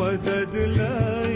ਮਦਦ 0.00 0.54
ਲਈ 0.56 1.29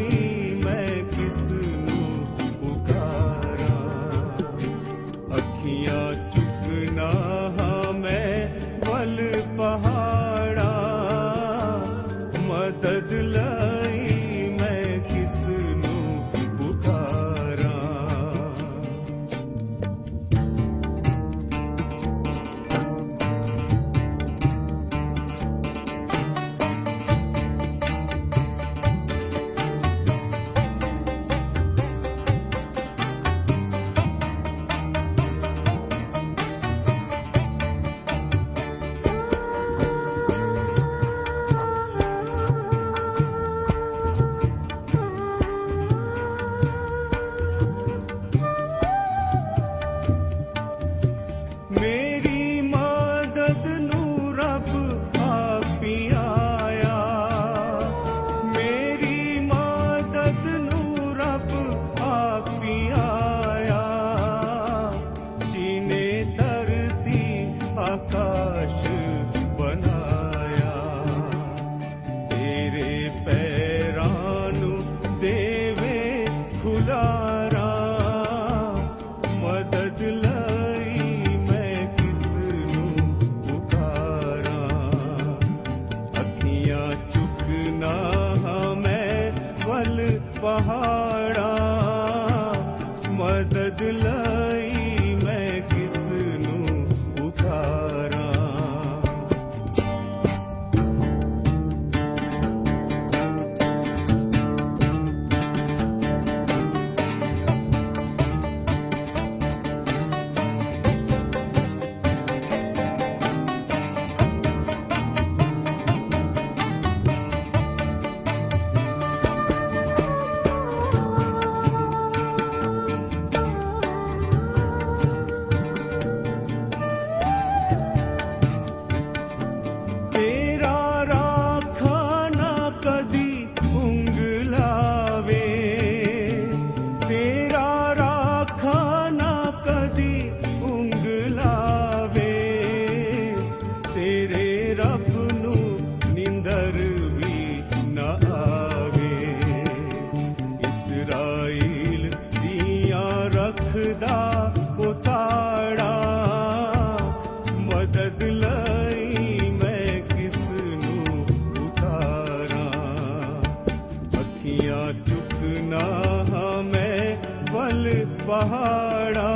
ਵੱਲ 168.05 168.25
ਪਹਾੜਾ 168.27 169.29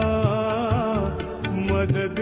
ਮਦਦ 1.53 2.21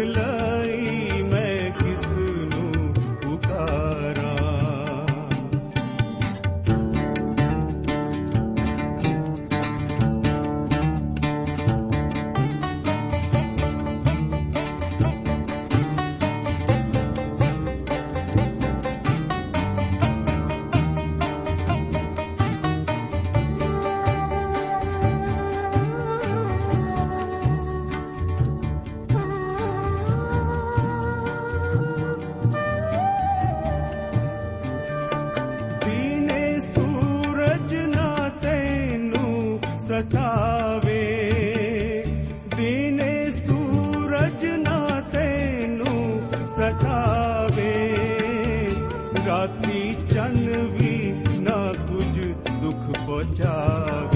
दिने 42.57 43.31
सूरजना 43.31 44.79
तेन 45.15 45.83
सदावे 46.47 47.75
रा 49.27 49.41
चन्दी 50.13 50.97
न 51.47 51.49
कुज 51.87 52.17
दुख 52.63 52.83
पचावे 53.09 54.16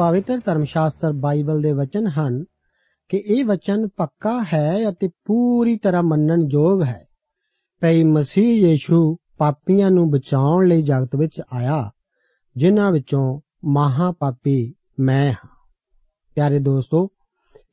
ਪਵਿੱਤਰ 0.00 0.40
ਧਰਮ 0.44 0.64
ਸ਼ਾਸਤਰ 0.64 1.12
ਬਾਈਬਲ 1.12 1.62
ਦੇ 1.62 1.72
ਵਚਨ 1.72 2.06
ਹਨ 2.06 2.44
ਕਿ 3.08 3.16
ਇਹ 3.16 3.44
ਵਚਨ 3.44 3.88
ਪੱਕਾ 3.88 4.44
ਹੈ 4.52 4.88
ਅਤੇ 4.88 5.08
ਪੂਰੀ 5.24 5.76
ਤਰ੍ਹਾਂ 5.76 6.02
ਮੰਨਣ 6.02 6.42
ਯੋਗ 6.50 6.82
ਹੈ। 6.82 7.08
ਭਈ 7.80 8.02
ਮਸੀਹ 8.02 8.66
ਯੀਸ਼ੂ 8.66 9.16
ਪਾਪੀਆਂ 9.38 9.90
ਨੂੰ 9.90 10.10
ਬਚਾਉਣ 10.10 10.66
ਲਈ 10.66 10.82
ਜਗਤ 10.82 11.16
ਵਿੱਚ 11.16 11.42
ਆਇਆ, 11.52 11.90
ਜਿਨ੍ਹਾਂ 12.56 12.92
ਵਿੱਚੋਂ 12.92 13.40
ਮਹਾ 13.64 14.12
ਪਾਪੀ 14.12 14.74
ਮੈਂ 15.00 15.32
ਹਾਂ। 15.32 15.48
ਪਿਆਰੇ 16.34 16.58
ਦੋਸਤੋ, 16.58 17.08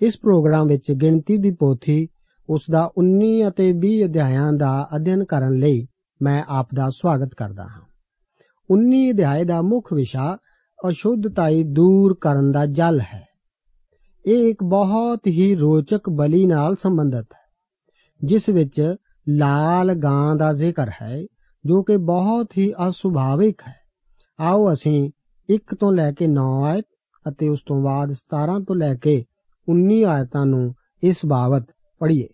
ਇਸ 0.01 0.17
ਪ੍ਰੋਗਰਾਮ 0.17 0.67
ਵਿੱਚ 0.67 0.91
ਗਿਣਤੀ 0.91 1.37
ਦੀ 1.37 1.51
ਪੋਥੀ 1.51 2.07
ਉਸ 2.49 2.61
ਦਾ 2.71 2.91
19 2.97 3.47
ਅਤੇ 3.47 3.73
20 3.73 4.05
ਅਧਿਆਇਆਂ 4.05 4.53
ਦਾ 4.53 4.89
ਅਧਿਐਨ 4.95 5.25
ਕਰਨ 5.25 5.53
ਲਈ 5.53 5.87
ਮੈਂ 6.21 6.43
ਆਪ 6.47 6.67
ਦਾ 6.75 6.89
ਸਵਾਗਤ 6.89 7.35
ਕਰਦਾ 7.35 7.63
ਹਾਂ। 7.63 7.81
19 8.69 9.11
ਅਧਿਆਇ 9.11 9.43
ਦਾ 9.43 9.61
ਮੁੱਖ 9.61 9.93
ਵਿਸ਼ਾ 9.93 10.37
ਅਸ਼ੁੱਧਤਾਈ 10.79 11.63
ਦੂਰ 11.63 12.13
ਕਰਨ 12.21 12.51
ਦਾ 12.51 12.65
ਜਲ 12.65 12.99
ਹੈ। 13.03 13.25
ਇਹ 14.25 14.49
ਇੱਕ 14.49 14.63
ਬਹੁਤ 14.63 15.27
ਹੀ 15.27 15.53
ਰੋਚਕ 15.55 16.09
ਬਲੀ 16.09 16.45
ਨਾਲ 16.45 16.75
ਸੰਬੰਧਿਤ 16.75 17.33
ਹੈ, 17.33 17.45
ਜਿਸ 18.21 18.49
ਵਿੱਚ 18.49 18.81
ਲਾਲ 19.27 19.93
ਗਾਂ 19.93 20.35
ਦਾ 20.35 20.51
ਜ਼ਿਕਰ 20.53 20.89
ਹੈ, 21.01 21.23
ਜੋ 21.65 21.81
ਕਿ 21.83 21.97
ਬਹੁਤ 21.97 22.57
ਹੀ 22.57 22.71
ਅਸੁਭਾਵਿਕ 22.89 23.61
ਹੈ। 23.67 23.75
ਆਓ 24.39 24.71
ਅਸੀਂ 24.73 25.09
1 25.49 25.75
ਤੋਂ 25.75 25.91
ਲੈ 25.93 26.11
ਕੇ 26.11 26.27
9 26.27 26.63
ਆਇਤ 26.63 26.85
ਅਤੇ 27.25 27.49
ਉਸ 27.49 27.61
ਤੋਂ 27.65 27.81
ਬਾਅਦ 27.81 28.11
17 28.11 28.59
ਤੋਂ 28.59 28.75
ਲੈ 28.75 28.93
ਕੇ 28.95 29.23
19 29.67 30.03
ਆਇਤਾਂ 30.05 30.45
ਨੂੰ 30.45 30.73
ਇਸ 31.03 31.25
ਬਾਬਤ 31.25 31.67
ਪੜ੍ਹੀਏ। 32.01 32.27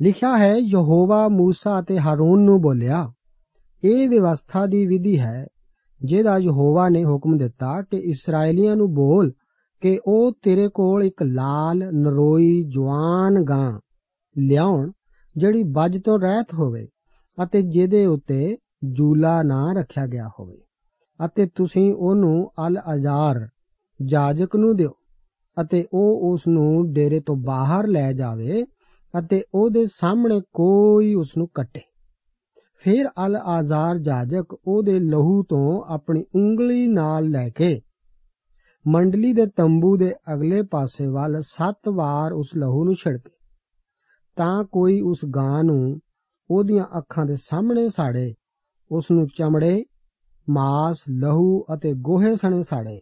ਲਿਖਿਆ 0.00 0.36
ਹੈ, 0.38 0.54
ਯਹੋਵਾ 0.54 1.26
ਮੂਸਾ 1.28 1.78
ਅਤੇ 1.80 1.98
ਹਾਰੂਨ 1.98 2.42
ਨੂੰ 2.42 2.60
ਬੋਲਿਆ, 2.60 3.12
ਇਹ 3.82 4.08
ਵਿਵਸਥਾ 4.08 4.66
ਦੀ 4.66 4.86
ਵਿਧੀ 4.86 5.18
ਹੈ 5.20 5.46
ਜਿਹਦਾ 6.04 6.38
ਯਹੋਵਾ 6.38 6.88
ਨੇ 6.88 7.04
ਹੁਕਮ 7.04 7.36
ਦਿੱਤਾ 7.36 7.82
ਕਿ 7.82 7.96
ਇਸرائیਲੀਆਂ 7.96 8.76
ਨੂੰ 8.76 8.94
ਬੋਲ 8.94 9.32
ਕਿ 9.80 10.00
ਉਹ 10.06 10.32
ਤੇਰੇ 10.42 10.68
ਕੋਲ 10.68 11.04
ਇੱਕ 11.04 11.22
ਲਾਲ, 11.22 11.78
ਨਰੋਈ, 11.92 12.64
ਜਵਾਨ 12.64 13.44
ਗਾਂ 13.44 13.80
ਲਿਆਉਣ, 14.38 14.90
ਜਿਹੜੀ 15.36 15.62
ਬੱਜ 15.62 15.98
ਤੋਂ 16.02 16.18
ਰਹਿਤ 16.18 16.54
ਹੋਵੇ 16.54 16.88
ਅਤੇ 17.42 17.62
ਜਿਹਦੇ 17.62 18.06
ਉੱਤੇ 18.06 18.56
ਜੂਲਾ 18.84 19.42
ਨਾ 19.42 19.72
ਰੱਖਿਆ 19.72 20.06
ਗਿਆ 20.06 20.28
ਹੋਵੇ। 20.40 20.58
ਅਤੇ 21.26 21.46
ਤੁਸੀਂ 21.54 21.94
ਉਹਨੂੰ 21.94 22.50
ਅਲ 22.66 22.80
ਅਜ਼ਾਰ 22.94 23.48
ਜਾਜਕ 24.04 24.56
ਨੂੰ 24.56 24.76
ਦਿਓ 24.76 24.90
ਅਤੇ 25.62 25.84
ਉਹ 25.92 26.32
ਉਸ 26.32 26.40
ਨੂੰ 26.48 26.92
ਡੇਰੇ 26.92 27.20
ਤੋਂ 27.20 27.36
ਬਾਹਰ 27.36 27.86
ਲੈ 27.86 28.12
ਜਾਵੇ 28.12 28.64
ਅਤੇ 29.18 29.42
ਉਹਦੇ 29.54 29.86
ਸਾਹਮਣੇ 29.86 30.40
ਕੋਈ 30.40 31.14
ਉਸ 31.14 31.36
ਨੂੰ 31.36 31.48
ਕੱਟੇ। 31.54 31.80
ਫਿਰ 32.84 33.08
ਅਲ 33.26 33.36
ਆਜ਼ਾਰ 33.36 33.98
ਜਾਜਕ 33.98 34.52
ਉਹਦੇ 34.66 35.00
ਲਹੂ 35.00 35.42
ਤੋਂ 35.42 35.82
ਆਪਣੀ 35.86 36.24
ਉਂਗਲੀ 36.34 36.86
ਨਾਲ 36.86 37.28
ਲੈ 37.30 37.48
ਕੇ 37.48 37.80
ਮੰਡਲੀ 38.88 39.32
ਦੇ 39.32 39.46
ਤੰਬੂ 39.46 39.96
ਦੇ 39.96 40.14
ਅਗਲੇ 40.34 40.62
ਪਾਸੇ 40.62 41.06
ਵੱਲ 41.06 41.42
7 41.42 41.90
ਵਾਰ 41.94 42.32
ਉਸ 42.32 42.50
ਲਹੂ 42.56 42.84
ਨੂੰ 42.84 42.94
ਛਿੜਕੇ। 42.94 43.30
ਤਾਂ 44.36 44.64
ਕੋਈ 44.64 45.00
ਉਸ 45.00 45.18
ਗਾਂ 45.34 45.64
ਨੂੰ 45.64 46.00
ਉਹਦੀਆਂ 46.50 46.98
ਅੱਖਾਂ 46.98 47.26
ਦੇ 47.26 47.36
ਸਾਹਮਣੇ 47.36 47.88
ਸਾੜੇ, 47.88 48.34
ਉਸ 48.90 49.10
ਨੂੰ 49.10 49.26
ਚਮੜੇ, 49.36 49.84
ਮਾਸ, 50.50 50.98
ਲਹੂ 51.10 51.64
ਅਤੇ 51.74 51.94
ਗੋਹੇ 51.94 52.36
ਸਣੇ 52.36 52.62
ਸਾੜੇ। 52.62 53.00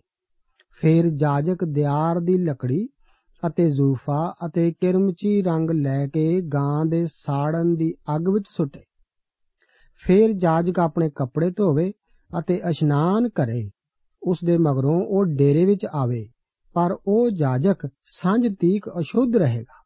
ਫਿਰ 0.81 1.09
ਜਾਜਕ 1.09 1.65
ਦਿਆਰ 1.65 2.21
ਦੀ 2.21 2.39
ਲੱਕੜੀ 2.39 2.89
ਅਤੇ 3.47 3.71
ਜ਼ੂਫਾ 3.71 4.35
ਅਤੇ 4.47 4.73
ਕਿਰਮਚੀ 4.81 5.43
ਰੰਗ 5.43 5.71
ਲੈ 5.71 6.07
ਕੇ 6.07 6.41
ਗਾਂ 6.41 6.85
ਦੇ 6.85 7.07
ਸਾੜਨ 7.07 7.75
ਦੀ 7.75 7.95
ਅੱਗ 8.17 8.29
ਵਿੱਚ 8.29 8.45
ਸੁੱਟੇ। 8.49 8.81
ਫੇਰ 10.07 10.33
ਜਾਜਕ 10.33 10.79
ਆਪਣੇ 10.79 11.11
ਕੱਪੜੇ 11.15 11.51
ਧੋਵੇ 11.51 11.93
ਅਤੇ 12.39 12.61
ਇਸ਼ਨਾਨ 12.71 13.29
ਕਰੇ। 13.29 13.71
ਉਸ 14.23 14.39
ਦੇ 14.45 14.59
ਮਗਰੋਂ 14.59 15.01
ਉਹ 15.07 15.25
ਡੇਰੇ 15.25 15.65
ਵਿੱਚ 15.65 15.87
ਆਵੇ, 15.87 16.29
ਪਰ 16.75 16.97
ਉਹ 17.07 17.31
ਜਾਜਕ 17.31 17.89
ਸਾਂਝ 18.05 18.47
ਤੀਕ 18.61 18.89
ਅਸ਼ੁੱਧ 19.01 19.37
ਰਹੇਗਾ 19.37 19.79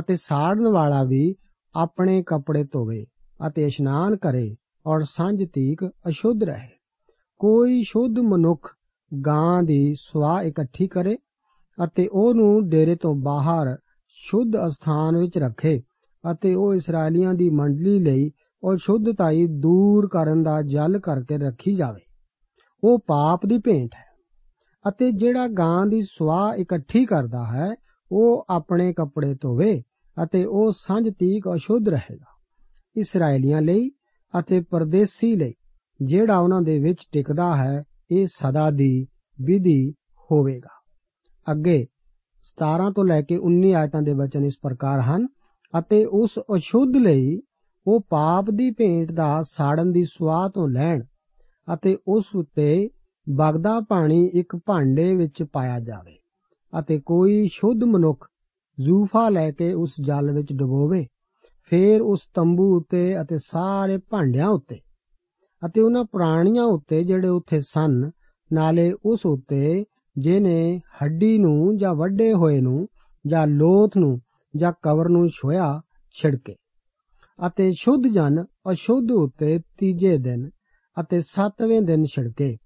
ਅਤੇ 0.00 0.16
ਸਾੜਨ 0.16 0.68
ਵਾਲਾ 0.68 1.02
ਵੀ 1.04 1.34
ਆਪਣੇ 1.74 2.22
ਕੱਪੜੇ 2.22 2.64
ਧੋਵੇ 2.64 3.04
ਅਤੇ 3.46 3.66
ਇਸ਼ਨਾਨ 3.66 4.16
ਕਰੇ 4.16 4.56
ਔਰ 4.86 5.00
ਸਾਂਝ 5.00 5.44
ਤੀਕ 5.52 5.84
ਅਸ਼ੁੱਧ 6.08 6.42
ਰਹੇ। 6.42 6.68
ਕੋਈ 7.38 7.82
ਸ਼ੁੱਧ 7.82 8.18
ਮਨੁੱਖ 8.18 8.70
ਗਾਂ 9.26 9.62
ਦੀ 9.62 9.94
ਸਵਾ 9.94 10.42
ਇਕੱਠੀ 10.42 10.88
ਕਰੇ 10.88 11.16
ਅਤੇ 11.84 12.06
ਉਹਨੂੰ 12.06 12.68
ਡੇਰੇ 12.68 12.96
ਤੋਂ 12.96 13.14
ਬਾਹਰ 13.14 13.76
ਸ਼ੁੱਧ 14.08 14.56
ਅਸਥਾਨ 14.66 15.16
ਵਿੱਚ 15.16 15.38
ਰੱਖੇ 15.38 15.82
ਅਤੇ 16.32 16.54
ਉਹ 16.54 16.74
ਇਸرائیਲੀਆਂ 16.74 17.34
ਦੀ 17.34 17.50
ਮੰਡਲੀ 17.50 17.98
ਲਈ 17.98 18.30
ਔਰ 18.64 18.76
ਸ਼ੁੱਧਤਾਈ 18.76 19.46
ਦੂਰ 19.46 20.08
ਕਰਨ 20.08 20.42
ਦਾ 20.42 20.62
ਜਲ 20.62 20.98
ਕਰਕੇ 20.98 21.38
ਰੱਖੀ 21.38 21.74
ਜਾਵੇ। 21.74 22.00
ਉਹ 22.84 22.98
ਪਾਪ 22.98 23.46
ਦੀ 23.46 23.58
ਭੇਂਟ 23.58 23.94
ਹੈ 23.94 24.04
ਅਤੇ 24.88 25.12
ਜਿਹੜਾ 25.12 25.48
ਗਾਂ 25.48 25.86
ਦੀ 25.86 26.02
ਸਵਾ 26.02 26.54
ਇਕੱਠੀ 26.58 27.04
ਕਰਦਾ 27.04 27.44
ਹੈ, 27.44 27.74
ਉਹ 28.12 28.44
ਆਪਣੇ 28.50 28.92
ਕੱਪੜੇ 28.92 29.34
ਧੋਵੇ 29.40 29.82
ਅਤੇ 30.24 30.44
ਉਹ 30.44 30.72
ਸੰਜ 30.72 31.08
ਤੀਕ 31.08 31.44
ਅਸ਼ੁੱਧ 31.54 31.88
ਰਹੇਗਾ। 31.88 32.34
ਇਸرائیਲੀਆਂ 32.96 33.62
ਲਈ 33.62 33.90
ਅਤੇ 34.38 34.60
ਪਰਦੇਸੀ 34.60 35.36
ਲਈ 35.36 35.52
ਜਿਹੜਾ 36.02 36.38
ਉਹਨਾਂ 36.38 36.62
ਦੇ 36.62 36.78
ਵਿੱਚ 36.78 37.08
ਟਿਕਦਾ 37.12 37.56
ਹੈ, 37.56 37.84
ਇਹ 38.10 38.26
ਸਦਾ 38.26 38.70
ਦੀ 38.70 39.06
ਵਿਧੀ 39.44 39.90
ਹੋਵੇਗਾ। 40.30 40.82
ਅੱਗੇ 41.52 41.86
17 42.42 42.90
ਤੋਂ 42.90 43.04
ਲੈ 43.04 43.22
ਕੇ 43.22 43.36
19 43.36 43.74
ਆਇਤਾਂ 43.74 44.02
ਦੇ 44.02 44.12
ਵਚਨ 44.12 44.44
ਇਸ 44.44 44.58
ਪ੍ਰਕਾਰ 44.62 45.00
ਹਨ, 45.00 45.26
ਅਤੇ 45.78 46.04
ਉਸ 46.04 46.38
ਅਸ਼ੁੱਧ 46.38 46.96
ਲਈ 46.96 47.40
ਉਹ 47.86 48.00
ਪਾਪ 48.00 48.50
ਦੀ 48.50 48.70
ਭੇਂਟ 48.70 49.12
ਦਾ 49.12 49.42
ਸਾੜਨ 49.42 49.92
ਦੀ 49.92 50.04
ਸਵਾਹ 50.04 50.48
ਤੋਂ 50.48 50.68
ਲੈਣ 50.68 51.02
ਅਤੇ 51.74 51.96
ਉਸ 52.08 52.24
ਉੱਤੇ 52.34 52.90
ਵਗਦਾ 53.26 53.80
ਪਾਣੀ 53.80 54.24
ਇੱਕ 54.34 54.56
ਭਾਂਡੇ 54.56 55.14
ਵਿੱਚ 55.14 55.42
ਪਾਇਆ 55.42 55.80
ਜਾਵੇ 55.80 56.16
ਅਤੇ 56.72 57.00
ਕੋਈ 57.00 57.48
ਸ਼ੁੱਧ 57.52 57.84
ਮਨੁੱਖ 57.84 58.26
ਜ਼ੂਫਾ 58.78 59.28
ਲੈ 59.28 59.50
ਕੇ 59.50 59.72
ਉਸ 59.72 59.94
ਜਲ 60.00 60.30
ਵਿੱਚ 60.32 60.52
ਡੁਬੋਵੇ, 60.52 61.06
ਫਿਰ 61.62 62.02
ਉਸ 62.02 62.20
ਤੰਬੂ 62.34 62.76
ਉੱਤੇ 62.76 63.20
ਅਤੇ 63.20 63.38
ਸਾਰੇ 63.38 63.98
ਭਾਂਡਿਆਂ 63.98 64.48
ਉੱਤੇ 64.48 64.80
ਅਤੇ 65.62 65.80
ਉਹਨਾਂ 65.80 66.04
ਪ੍ਰਾਣੀਆਂ 66.04 66.64
ਉੱਤੇ 66.64 67.02
ਜਿਹੜੇ 67.04 67.28
ਉੱਥੇ 67.28 67.60
ਸਨ, 67.60 68.10
ਨਾਲੇ 68.50 68.92
ਉਸ 69.04 69.26
ਉੱਤੇ 69.26 69.84
ਜਿਹਨੇ 70.16 70.80
ਹੱਡੀ 71.02 71.38
ਨੂੰ 71.38 71.76
ਜਾਂ 71.76 71.94
ਵੱਡੇ 71.94 72.32
ਹੋਏ 72.32 72.60
ਨੂੰ 72.60 72.86
ਜਾਂ 73.26 73.46
ਲੋਥ 73.46 73.96
ਨੂੰ 73.96 74.20
ਜਾਂ 74.56 74.72
ਕਵਰ 74.82 75.08
ਨੂੰ 75.08 75.28
ਛੋਇਆ 75.28 75.80
ਛਿੜਕੇ। 76.14 76.54
ਅਤੇ 77.46 77.72
ਸ਼ੁੱਧ 77.72 78.02
ਜਨ 78.14 78.44
ਅਸ਼ੁੱਧ 78.44 79.10
ਉੱਤੇ 79.10 79.58
ਤੀਜੇ 79.58 80.18
ਦਿਨ 80.18 80.50
ਅਤੇ 81.00 81.20
ਸੱਤਵੇਂ 81.20 81.82
ਦਿਨ 81.82 82.04
ਛਿੜਕੇ 82.04 82.56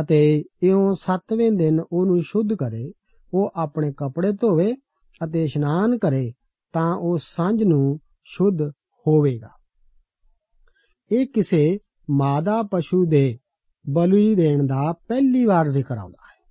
ਅਤੇ 0.00 0.44
ਇਉਂ 0.62 0.94
ਸੱਤਵੇਂ 0.94 1.52
ਦਿਨ 1.52 1.80
ਉਹਨੂੰ 1.92 2.22
ਸ਼ੁੱਧ 2.22 2.54
ਕਰੇ, 2.54 2.92
ਉਹ 3.34 3.52
ਆਪਣੇ 3.56 3.92
ਕੱਪੜੇ 3.92 4.32
ਧੋਵੇ 4.32 4.74
ਅਤੇ 5.24 5.44
ਇਸ਼ਨਾਨ 5.44 5.98
ਕਰੇ, 5.98 6.32
ਤਾਂ 6.72 6.96
ਉਹ 6.96 7.18
ਸਾਂਝ 7.18 7.62
ਨੂੰ 7.62 8.00
ਸ਼ੁੱਧ 8.24 8.62
ਹੋਵੇਗਾ। 9.06 9.50
ਇਹ 11.12 11.26
ਕਿਸੇ 11.26 11.78
ਮਾਦਾ 12.10 12.62
ਪਸ਼ੂ 12.62 13.04
ਦੇ 13.04 13.38
ਬਲੀ 13.90 14.34
ਦੇਣ 14.34 14.66
ਦਾ 14.66 14.92
ਪਹਿਲੀ 14.92 15.44
ਵਾਰ 15.44 15.68
ਜ਼ਿਕਰ 15.68 15.98
ਆਉਂਦਾ 15.98 16.26
ਹੈ। 16.26 16.42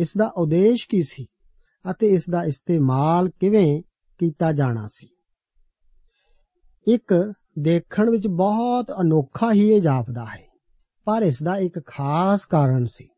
ਇਸ 0.00 0.16
ਦਾ 0.16 0.26
ਉਦੇਸ਼ 0.36 0.88
ਕੀ 0.88 1.02
ਸੀ 1.02 1.26
ਅਤੇ 1.90 2.08
ਇਸ 2.08 2.30
ਦਾ 2.30 2.44
ਇਸਤੇਮਾਲ 2.44 3.28
ਕਿਵੇਂ 3.28 3.82
ਕੀਤਾ 4.18 4.52
ਜਾਣਾ 4.52 4.86
ਸੀ? 4.86 5.08
ਇੱਕ 6.86 7.32
ਦੇਖਣ 7.58 8.10
ਵਿੱਚ 8.10 8.26
ਬਹੁਤ 8.26 8.92
ਅਨੋਖਾ 9.00 9.52
ਹੀ 9.52 9.68
ਇਹ 9.68 9.80
ਜਾਪਦਾ 9.80 10.24
ਹੈ। 10.24 10.48
ਪਰ 11.04 11.22
ਇਸ 11.22 11.42
ਦਾ 11.42 11.56
ਇੱਕ 11.56 11.80
ਖਾਸ 11.86 12.44
ਕਾਰਨ 12.44 12.84
ਸੀ। 12.84 13.08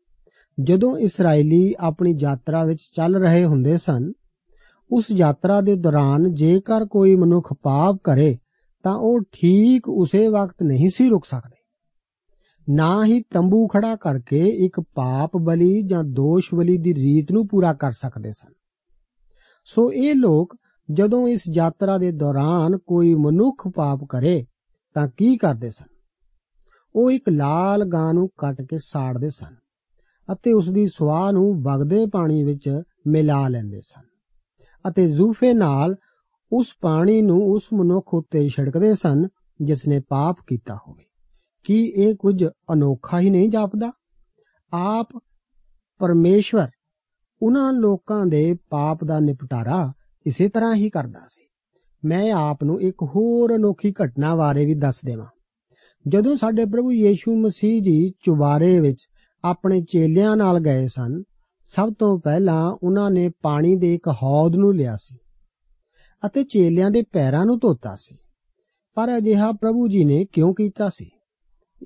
ਜਦੋਂ 0.63 0.97
ਇਸرائیਲੀ 0.97 1.75
ਆਪਣੀ 1.79 2.15
ਯਾਤਰਾ 2.19 2.65
ਵਿੱਚ 2.65 2.79
ਚੱਲ 2.95 3.15
ਰਹੇ 3.15 3.45
ਹੁੰਦੇ 3.45 3.77
ਸਨ, 3.77 4.11
ਉਸ 4.91 5.05
ਯਾਤਰਾ 5.11 5.61
ਦੇ 5.61 5.75
ਦੌਰਾਨ 5.75 6.33
ਜੇਕਰ 6.33 6.85
ਕੋਈ 6.85 7.15
ਮਨੁੱਖ 7.15 7.53
ਪਾਪ 7.53 7.97
ਕਰੇ, 8.03 8.37
ਤਾਂ 8.83 8.93
ਉਹ 8.93 9.19
ਠੀਕ 9.21 9.89
ਉਸੇ 9.89 10.27
ਵਕਤ 10.27 10.63
ਨਹੀਂ 10.63 10.89
ਸੀ 10.89 11.09
ਰੁਕ 11.09 11.25
ਸਕਦੇ। 11.25 11.57
ਨਾ 12.69 13.05
ਹੀ 13.05 13.21
ਤੰਬੂ 13.21 13.67
ਖੜਾ 13.67 13.95
ਕਰਕੇ 13.95 14.39
ਇੱਕ 14.47 14.79
ਪਾਪ 14.79 15.37
ਬਲੀ 15.37 15.81
ਜਾਂ 15.81 16.03
ਦੋਸ਼ 16.03 16.53
ਬਲੀ 16.53 16.77
ਦੀ 16.77 16.93
ਰੀਤ 16.93 17.31
ਨੂੰ 17.31 17.47
ਪੂਰਾ 17.47 17.73
ਕਰ 17.73 17.91
ਸਕਦੇ 17.91 18.31
ਸਨ। 18.31 18.53
ਸੋ 19.65 19.93
ਇਹ 19.93 20.15
ਲੋਕ 20.15 20.55
ਜਦੋਂ 20.93 21.27
ਇਸ 21.27 21.41
ਯਾਤਰਾ 21.55 21.97
ਦੇ 21.97 22.11
ਦੌਰਾਨ 22.11 22.77
ਕੋਈ 22.77 23.13
ਮਨੁੱਖ 23.15 23.67
ਪਾਪ 23.75 23.99
ਕਰੇ, 24.09 24.45
ਤਾਂ 24.93 25.07
ਕੀ 25.17 25.37
ਕਰਦੇ 25.37 25.69
ਸਨ? 25.69 25.85
ਉਹ 26.95 27.11
ਇੱਕ 27.11 27.29
ਲਾਲ 27.29 27.85
ਗਾਂ 27.85 28.13
ਨੂੰ 28.13 28.29
ਕੱਟ 28.37 28.61
ਕੇ 28.61 28.77
ਸਾੜਦੇ 28.77 29.29
ਸਨ 29.29 29.55
ਅਤੇ 30.33 30.53
ਉਸ 30.53 30.69
ਦੀ 30.69 30.87
ਸਵਾਹ 30.87 31.31
ਨੂੰ 31.31 31.63
ਵਗਦੇ 31.63 32.05
ਪਾਣੀ 32.05 32.43
ਵਿੱਚ 32.43 32.81
ਮਿਲਾ 33.07 33.47
ਲੈਂਦੇ 33.47 33.79
ਸਨ 33.79 34.01
ਅਤੇ 34.89 35.07
ਜ਼ੂਫੇ 35.07 35.53
ਨਾਲ 35.53 35.95
ਉਸ 36.51 36.73
ਪਾਣੀ 36.81 37.21
ਨੂੰ 37.21 37.51
ਉਸ 37.51 37.63
ਮਨੁੱਖ 37.73 38.13
ਉੱਤੇ 38.13 38.49
ਛਿੜਕਦੇ 38.49 38.95
ਸਨ 38.95 39.27
ਜਿਸ 39.61 39.87
ਨੇ 39.87 40.01
ਪਾਪ 40.09 40.37
ਕੀਤਾ 40.47 40.75
ਹੋਵੇ। 40.75 41.03
ਕੀ 41.63 41.85
ਇਹ 41.95 42.15
ਕੁਝ 42.15 42.45
ਅਨੋਖਾ 42.73 43.19
ਹੀ 43.19 43.29
ਨਹੀਂ 43.29 43.49
ਜਾਪਦਾ? 43.49 43.91
ਆਪ 44.73 45.07
ਪਰਮੇਸ਼ਵਰ 45.99 46.67
ਉਹਨਾਂ 47.41 47.73
ਲੋਕਾਂ 47.73 48.25
ਦੇ 48.25 48.55
ਪਾਪ 48.69 49.03
ਦਾ 49.03 49.19
ਨਿਪਟਾਰਾ 49.19 49.93
ਇਸੇ 50.25 50.49
ਤਰ੍ਹਾਂ 50.49 50.75
ਹੀ 50.75 50.89
ਕਰਦਾ 50.89 51.19
ਸੀ। 51.29 51.47
ਮੈਂ 52.05 52.31
ਆਪ 52.31 52.63
ਨੂੰ 52.63 52.81
ਇੱਕ 52.81 53.03
ਹੋਰ 53.03 53.55
ਅਨੋਖੀ 53.55 53.93
ਘਟਨਾ 54.05 54.35
ਬਾਰੇ 54.35 54.65
ਵੀ 54.65 54.75
ਦੱਸ 54.75 55.01
ਦੇਵਾਂ। 55.05 55.27
ਜਦੋਂ 56.07 56.35
ਸਾਡੇ 56.35 56.65
ਪ੍ਰਭੂ 56.65 56.91
ਯੀਸ਼ੂ 56.91 57.35
ਮਸੀਹ 57.35 57.81
ਜੀ 57.81 58.13
ਚੁਬਾਰੇ 58.25 58.79
ਵਿੱਚ 58.79 59.07
ਆਪਣੇ 59.43 59.81
ਚੇਲਿਆਂ 59.81 60.37
ਨਾਲ 60.37 60.59
ਗਏ 60.59 60.87
ਸਨ, 60.87 61.23
ਸਭ 61.63 61.93
ਤੋਂ 61.99 62.19
ਪਹਿਲਾਂ 62.19 62.77
ਉਹਨਾਂ 62.83 63.11
ਨੇ 63.11 63.29
ਪਾਣੀ 63.41 63.75
ਦੇ 63.75 63.93
ਇੱਕ 63.93 64.07
ਹੌਦ 64.07 64.55
ਨੂੰ 64.55 64.75
ਲਿਆ 64.75 64.95
ਸੀ 64.95 65.17
ਅਤੇ 66.25 66.43
ਚੇਲਿਆਂ 66.43 66.91
ਦੇ 66.91 67.01
ਪੈਰਾਂ 67.01 67.45
ਨੂੰ 67.45 67.57
ਧੋਤਾ 67.57 67.95
ਸੀ। 67.95 68.17
ਪਰ 68.95 69.17
ਅਜਿਹਾ 69.17 69.51
ਪ੍ਰਭੂ 69.51 69.87
ਜੀ 69.87 70.03
ਨੇ 70.03 70.25
ਕਿਉਂ 70.25 70.53
ਕੀਤਾ 70.53 70.89
ਸੀ? 70.89 71.09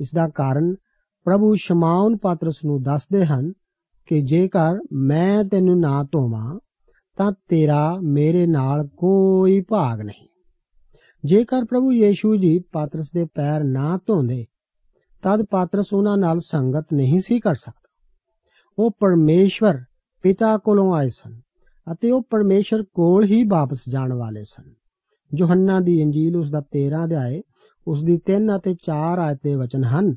ਇਸ 0.01 0.11
ਦਾ 0.15 0.29
ਕਾਰਨ 0.29 0.75
ਪ੍ਰਭੂ 1.23 1.55
ਸ਼ਮਾਉਨ 1.55 2.17
ਪਾਤਰਸ 2.17 2.55
ਨੂੰ 2.65 2.81
ਦੱਸਦੇ 2.81 3.25
ਹਨ 3.25 3.51
ਕਿ 4.05 4.21
ਜੇਕਰ 4.21 4.77
ਮੈਂ 4.93 5.43
ਤੈਨੂੰ 5.43 5.79
ਨਾ 5.79 6.03
ਧੋਵਾਂ 6.03 6.59
ਤਾਂ 7.17 7.31
ਤੇਰਾ 7.47 7.97
ਮੇਰੇ 8.03 8.45
ਨਾਲ 8.47 8.87
ਕੋਈ 8.87 9.61
ਭਾਗ 9.61 10.01
ਨਹੀਂ। 10.01 10.27
ਜੇਕਰ 11.23 11.65
ਪ੍ਰਭੂ 11.65 11.91
ਯੀਸ਼ੂ 11.91 12.35
ਜੀ 12.35 12.59
ਪਾਤਰਸ 12.71 13.11
ਦੇ 13.11 13.25
ਪੈਰ 13.25 13.63
ਨਾ 13.63 13.97
ਧੋਂਦੇ, 14.07 14.45
ਤਦ 15.23 15.45
ਪਾਤਰਸ 15.45 15.93
ਉਹਨਾਂ 15.93 16.17
ਨਾਲ 16.17 16.39
ਸੰਗਤ 16.39 16.93
ਨਹੀਂ 16.93 17.19
ਸੀ 17.19 17.39
ਕਰ 17.39 17.55
ਸਕਦਾ। 17.55 17.89
ਉਹ 18.77 18.91
ਪਰਮੇਸ਼ਵਰ 18.99 19.79
ਪਿਤਾ 20.23 20.57
ਕੋਲੋਂ 20.57 20.93
ਆਏ 20.95 21.09
ਸਨ 21.09 21.39
ਅਤੇ 21.91 22.11
ਉਹ 22.11 22.21
ਪਰਮੇਸ਼ਰ 22.29 22.83
ਕੋਲ 22.83 23.23
ਹੀ 23.23 23.43
ਵਾਪਸ 23.43 23.83
ਜਾਣ 23.89 24.13
ਵਾਲੇ 24.13 24.43
ਸਨ। 24.43 24.73
ਯੋਹੰਨਾ 25.31 25.79
ਦੀ 25.79 25.99
ਇੰਜੀਲ 26.01 26.35
ਉਸ 26.37 26.51
ਦਾ 26.51 26.61
13 26.61 27.03
ਅਧਿਆਏ, 27.05 27.41
ਉਸ 27.87 28.03
ਦੀ 28.03 28.17
3 28.17 28.55
ਅਤੇ 28.55 28.75
4 28.83 29.19
ਆਇਤ 29.19 29.39
ਦੇ 29.43 29.55
ਵਚਨ 29.55 29.83
ਹਨ, 29.83 30.15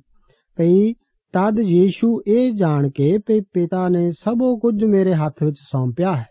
ਭਈ 0.57 0.93
ਤਦ 1.35 1.59
ਯੀਸ਼ੂ 1.59 2.23
ਇਹ 2.27 2.53
ਜਾਣ 2.53 2.91
ਕੇ 2.91 3.19
ਕਿ 3.27 3.41
ਪਿਤਾ 3.41 3.89
ਨੇ 3.89 4.11
ਸਭੋ 4.11 4.57
ਕੁਝ 4.59 4.85
ਮੇਰੇ 4.85 5.15
ਹੱਥ 5.15 5.43
ਵਿੱਚ 5.43 5.57
ਸੌਂਪਿਆ 5.59 6.17
ਹੈ। 6.17 6.27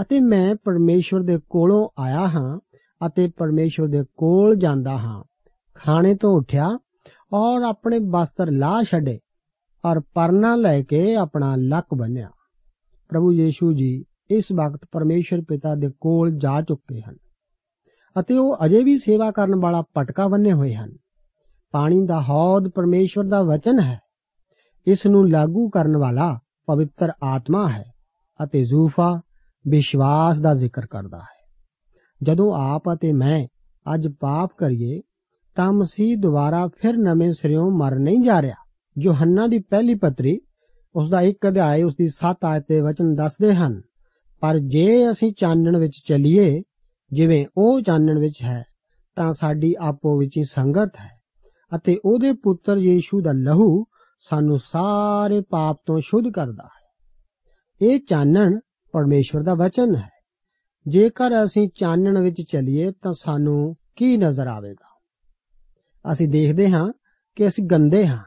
ਅਤੇ 0.00 0.20
ਮੈਂ 0.20 0.54
ਪਰਮੇਸ਼ਵਰ 0.64 1.20
ਦੇ 1.20 1.38
ਕੋਲੋਂ 1.50 1.88
ਆਇਆ 1.98 2.26
ਹਾਂ 2.28 2.58
ਅਤੇ 3.06 3.26
ਪਰਮੇਸ਼ਵਰ 3.36 3.86
ਦੇ 3.86 4.02
ਕੋਲ 4.16 4.56
ਜਾਂਦਾ 4.56 4.96
ਹਾਂ। 4.98 5.22
ਖਾਣੇ 5.74 6.14
ਤੋਂ 6.14 6.36
ਉੱਠਿਆ 6.36 6.78
ਔਰ 7.32 7.62
ਆਪਣੇ 7.62 7.98
ਬਸਤਰ 7.98 8.50
ਲਾ 8.50 8.82
ਛੱਡੇ 8.82 9.18
ਔਰ 9.84 10.00
ਪਰਨਾ 10.14 10.54
ਲੈ 10.56 10.82
ਕੇ 10.82 11.14
ਆਪਣਾ 11.14 11.54
ਲੱਕ 11.56 11.94
ਬੰਨਿਆ। 11.94 12.30
ਪ੍ਰਭੂ 13.08 13.32
ਯੀਸ਼ੂ 13.32 13.72
ਜੀ 13.72 14.04
ਇਸ 14.30 14.52
ਵਕਤ 14.52 14.80
ਪਰਮੇਸ਼ਰ 14.92 15.40
ਪਿਤਾ 15.48 15.74
ਦੇ 15.74 15.90
ਕੋਲ 16.00 16.30
ਜਾ 16.30 16.60
ਚੁੱਕੇ 16.62 17.00
ਹਨ 17.00 17.16
ਅਤੇ 18.20 18.38
ਉਹ 18.38 18.56
ਅਜੇ 18.64 18.82
ਵੀ 18.84 18.98
ਸੇਵਾ 18.98 19.30
ਕਰਨ 19.30 19.54
ਵਾਲਾ 19.54 19.82
ਪਟਕਾ 19.94 20.28
ਬੰਨੇ 20.28 20.52
ਹੋਏ 20.52 20.74
ਹਨ। 20.74 20.96
ਪਾਣੀ 21.74 22.00
ਦਾ 22.06 22.22
ਹੌਦ 22.22 22.68
ਪਰਮੇਸ਼ਵਰ 22.68 23.24
ਦਾ 23.24 23.42
ਵਚਨ 23.42 23.80
ਹੈ। 23.80 24.00
ਇਸ 24.86 25.06
ਨੂੰ 25.06 25.30
ਲਾਗੂ 25.30 25.68
ਕਰਨ 25.68 25.96
ਵਾਲਾ 25.96 26.38
ਪਵਿੱਤਰ 26.66 27.12
ਆਤਮਾ 27.22 27.68
ਹੈ 27.68 27.84
ਅਤੇ 28.44 28.64
ਜ਼ੂਫਾ 28.64 29.20
ਵਿਸ਼ਵਾਸ 29.68 30.38
ਦਾ 30.38 30.54
ਜ਼ਿਕਰ 30.54 30.86
ਕਰਦਾ 30.86 31.18
ਹੈ। 31.18 31.34
ਜਦੋਂ 32.22 32.52
ਆਪ 32.54 32.82
ਅਤੇ 32.94 33.12
ਮੈਂ 33.12 33.46
ਅੱਜ 33.94 34.08
ਪਾਪ 34.20 34.50
ਕਰੀਏ, 34.58 35.00
ਤਾਂ 35.56 35.72
ਮਸੀਹ 35.72 36.16
ਦੁਬਾਰਾ 36.16 36.66
ਫਿਰ 36.68 36.96
ਨਵੇਂ 36.96 37.32
ਸਿਰਿਓਂ 37.32 37.70
ਮਰ 37.70 37.98
ਨਹੀਂ 37.98 38.20
ਜਾ 38.20 38.42
ਰਿਹਾ। 38.42 38.54
ਯੋਹੰਨਾ 38.98 39.46
ਦੀ 39.46 39.58
ਪਹਿਲੀ 39.58 39.94
ਪੱਤਰੀ 39.94 40.40
ਉਸ 40.94 41.10
ਦਾ 41.10 41.20
ਇੱਕ 41.20 41.48
ਅਧਿਆਇ 41.48 41.82
ਉਸ 41.82 41.94
ਦੀ 41.94 42.08
7 42.08 42.44
ਆਇਤ 42.44 42.64
ਦੇ 42.68 42.80
ਵਚਨ 42.80 43.14
ਦੱਸਦੇ 43.14 43.54
ਹਨ, 43.54 43.80
ਪਰ 44.40 44.58
ਜੇ 44.58 45.10
ਅਸੀਂ 45.10 45.32
ਚਾਨਣ 45.38 45.76
ਵਿੱਚ 45.76 46.00
ਚੱਲੀਏ, 46.08 46.62
ਜਿਵੇਂ 47.12 47.46
ਉਹ 47.56 47.80
ਚਾਨਣ 47.80 48.18
ਵਿੱਚ 48.18 48.42
ਹੈ, 48.42 48.64
ਤਾਂ 49.16 49.32
ਸਾਡੀ 49.32 49.74
ਆਪੋ 49.80 50.18
ਵਿੱਚ 50.18 50.38
ਹੀ 50.38 50.44
ਸੰਗਤ 50.44 50.92
ਹੈ 51.00 51.10
ਅਤੇ 51.76 51.98
ਉਹਦੇ 52.04 52.32
ਪੁੱਤਰ 52.32 52.76
ਯੀਸ਼ੂ 52.76 53.20
ਦਾ 53.20 53.32
ਲਹੂ 53.32 53.84
ਸਾਨੂੰ 54.28 54.58
ਸਾਰੇ 54.58 55.40
ਪਾਪ 55.40 55.80
ਤੋਂ 55.86 56.00
ਸ਼ੁੱਧ 56.00 56.32
ਕਰਦਾ 56.34 56.64
ਹੈ। 56.64 56.84
ਇਹ 57.80 58.00
ਚਾਨਣ 58.08 58.58
ਪਰਮੇਸ਼ਵਰ 58.96 59.42
ਦਾ 59.42 59.54
ਵਚਨ 59.54 59.96
ਹੈ। 59.96 60.10
ਜੇਕਰ 60.88 61.44
ਅਸੀਂ 61.44 61.68
ਚਾਨਣ 61.74 62.18
ਵਿੱਚ 62.18 62.42
ਚੱਲੀਏ, 62.42 62.92
ਤਾਂ 63.02 63.12
ਸਾਨੂੰ 63.12 63.76
ਕੀ 63.96 64.16
ਨਜ਼ਰ 64.16 64.46
ਆਵੇਗਾ? 64.46 65.00
ਅਸੀਂ 66.12 66.28
ਦੇਖਦੇ 66.28 66.70
ਹਾਂ 66.70 66.92
ਕਿ 67.36 67.48
ਅਸੀਂ 67.48 67.64
ਗੰਦੇ 67.64 68.06
ਹਾਂ 68.06 68.24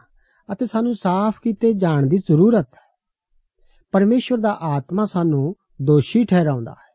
ਅਤੇ 0.53 0.65
ਸਾਨੂੰ 0.65 0.95
ਸਾਫ਼ 0.95 1.41
ਕੀਤੇ 1.41 1.73
ਜਾਣ 1.73 2.05
ਦੀ 2.05 2.17
ਜ਼ਰੂਰਤ 2.17 2.67
ਹੈ। 2.73 2.99
ਪਰਮੇਸ਼ਵਰ 3.91 4.37
ਦਾ 4.37 4.57
ਆਤਮਾ 4.61 5.05
ਸਾਨੂੰ 5.05 5.55
ਦੋਸ਼ੀ 5.81 6.25
ਠਹਿਰਾਉਂਦਾ 6.25 6.71
ਹੈ। 6.71 6.89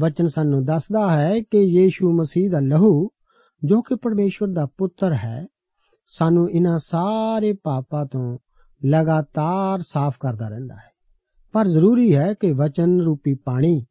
ਵਚਨ 0.00 0.26
ਸਾਨੂੰ 0.26 0.64
ਦੱਸਦਾ 0.64 1.18
ਹੈ 1.18 1.40
ਕਿ 1.40 1.60
ਯੀਸ਼ੂ 1.60 2.12
ਮਸੀਹ 2.12 2.50
ਦਾ 2.50 2.60
ਲਹੂ, 2.60 3.08
ਜੋ 3.64 3.82
ਕਿ 3.82 3.94
ਪਰਮੇਸ਼ਵਰ 3.94 4.48
ਦਾ 4.48 4.66
ਪੁੱਤਰ 4.66 5.12
ਹੈ, 5.12 5.46
ਸਾਨੂੰ 6.06 6.50
ਇਹਨਾਂ 6.50 6.78
ਸਾਰੇ 6.78 7.52
ਪਾਪਾਂ 7.52 8.06
ਤੋਂ 8.06 8.38
ਲਗਾਤਾਰ 8.84 9.80
ਸਾਫ਼ 9.80 10.16
ਕਰਦਾ 10.20 10.48
ਰਹਿੰਦਾ 10.48 10.74
ਹੈ। 10.74 10.91
ਪਰ 11.52 11.66
ਜ਼ਰੂਰੀ 11.66 12.16
ਹੈ 12.16 12.34
ਕਿ 12.34 12.52
ਵਚਨ 12.52 13.00
ਰੂਪੀ 13.00 13.34
ਪਾਣੀ 13.34 13.84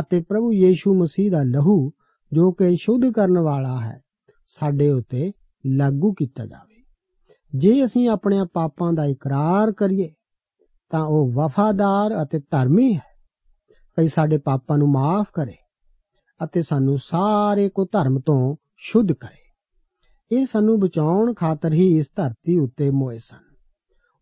ਅਤੇ 0.00 0.20
ਪ੍ਰਭੂ 0.20 0.52
ਯੀਸ਼ੂ 0.52 0.94
ਮਸੀਹ 0.94 1.30
ਦਾ 1.30 1.42
ਲਹੂ, 1.42 1.90
ਜੋ 2.32 2.52
ਕਿ 2.52 2.76
ਸ਼ੁੱਧ 2.76 3.12
ਕਰਨ 3.12 3.38
ਵਾਲਾ 3.38 3.80
ਹੈ, 3.80 4.00
ਸਾਡੇ 4.46 4.90
ਉੱਤੇ 4.90 5.32
ਲਾਗੂ 5.66 6.12
ਕੀਤਾ 6.12 6.46
ਜਾਵੇ। 6.46 6.84
ਜੇ 7.56 7.84
ਅਸੀਂ 7.84 8.08
ਆਪਣੇ 8.08 8.46
ਪਾਪਾਂ 8.52 8.92
ਦਾ 8.92 9.04
ਇਕਰਾਰ 9.04 9.72
ਕਰੀਏ, 9.72 10.10
ਤਾਂ 10.90 11.04
ਉਹ 11.04 11.32
ਵਫਾਦਾਰ 11.32 12.22
ਅਤੇ 12.22 12.38
ਧਰਮੀ 12.38 12.94
ਹੈ। 12.94 13.10
ਕਿ 13.70 14.08
ਸਾਡੇ 14.08 14.38
ਪਾਪਾਂ 14.38 14.78
ਨੂੰ 14.78 14.88
ਮਾਫ 14.88 15.26
ਕਰੇ 15.34 15.56
ਅਤੇ 16.44 16.62
ਸਾਨੂੰ 16.62 16.98
ਸਾਰੇ 16.98 17.68
ਕੋ 17.68 17.84
ਧਰਮ 17.92 18.20
ਤੋਂ 18.20 18.56
ਸ਼ੁੱਧ 18.76 19.12
ਕਰੇ। 19.12 19.40
ਇਹ 20.36 20.46
ਸਾਨੂੰ 20.46 20.80
ਬਚਾਉਣ 20.80 21.34
ਖਾਤਰ 21.34 21.72
ਹੀ 21.72 21.98
ਇਸ 21.98 22.06
ਧਰਤੀ 22.16 22.58
ਉੱਤੇ 22.58 22.90
ਮੋਏ 22.90 23.18
ਸਨ। 23.18 23.49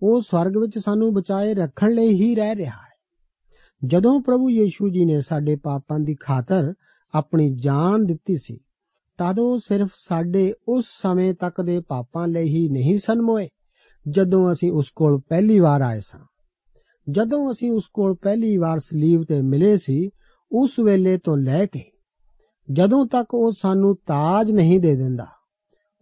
ਉਹ 0.02 0.20
ਸਵਰਗ 0.20 0.56
ਵਿੱਚ 0.56 0.78
ਸਾਨੂੰ 0.78 1.12
ਬਚਾਏ 1.14 1.54
ਰੱਖਣ 1.54 1.92
ਲਈ 1.92 2.14
ਹੀ 2.14 2.34
ਰਹਿ 2.34 2.54
ਰਿਹਾ 2.54 2.72
ਹੈ। 2.72 2.88
ਜਦੋਂ 3.82 4.20
ਪ੍ਰਭੂ 4.20 4.50
ਯੀਸ਼ੂ 4.50 4.88
ਜੀ 4.88 5.04
ਨੇ 5.04 5.20
ਸਾਡੇ 5.20 5.56
ਪਾਪਾਂ 5.56 5.98
ਦੀ 6.00 6.14
ਖਾਤਰ 6.20 6.72
ਆਪਣੀ 7.14 7.54
ਜਾਨ 7.54 8.04
ਦਿੱਤੀ 8.06 8.36
ਸੀ, 8.36 8.58
ਤਦ 9.18 9.38
ਉਹ 9.38 9.58
ਸਿਰਫ 9.58 9.90
ਸਾਡੇ 9.94 10.52
ਉਸ 10.68 10.84
ਸਮੇਂ 11.02 11.34
ਤੱਕ 11.34 11.60
ਦੇ 11.62 11.80
ਪਾਪਾਂ 11.80 12.26
ਲਈ 12.28 12.48
ਹੀ 12.48 12.68
ਨਹੀਂ 12.68 12.98
ਸਨ 12.98 13.22
ਮੋਏ, 13.22 13.48
ਜਦੋਂ 14.08 14.52
ਅਸੀਂ 14.52 14.72
ਉਸ 14.72 14.90
ਕੋਲ 14.96 15.20
ਪਹਿਲੀ 15.28 15.58
ਵਾਰ 15.58 15.80
ਆਏ 15.80 16.00
ਸਾਂ। 16.00 16.20
ਜਦੋਂ 17.10 17.50
ਅਸੀਂ 17.52 17.70
ਉਸ 17.70 17.84
ਕੋਲ 17.92 18.14
ਪਹਿਲੀ 18.14 18.56
ਵਾਰ 18.56 18.78
ਸਲੀਬ 18.78 19.24
ਤੇ 19.24 19.40
ਮਿਲੇ 19.42 19.76
ਸੀ, 19.76 20.10
ਉਸ 20.52 20.78
ਵੇਲੇ 20.78 21.18
ਤੋਂ 21.18 21.36
ਲੈ 21.36 21.66
ਕੇ 21.66 21.84
ਜਦੋਂ 22.68 23.06
ਤੱਕ 23.06 23.34
ਉਹ 23.34 23.52
ਸਾਨੂੰ 23.52 23.96
ਤਾਜ 23.96 24.50
ਨਹੀਂ 24.50 24.80
ਦੇ 24.80 24.94
ਦਿੰਦਾ, 24.96 25.26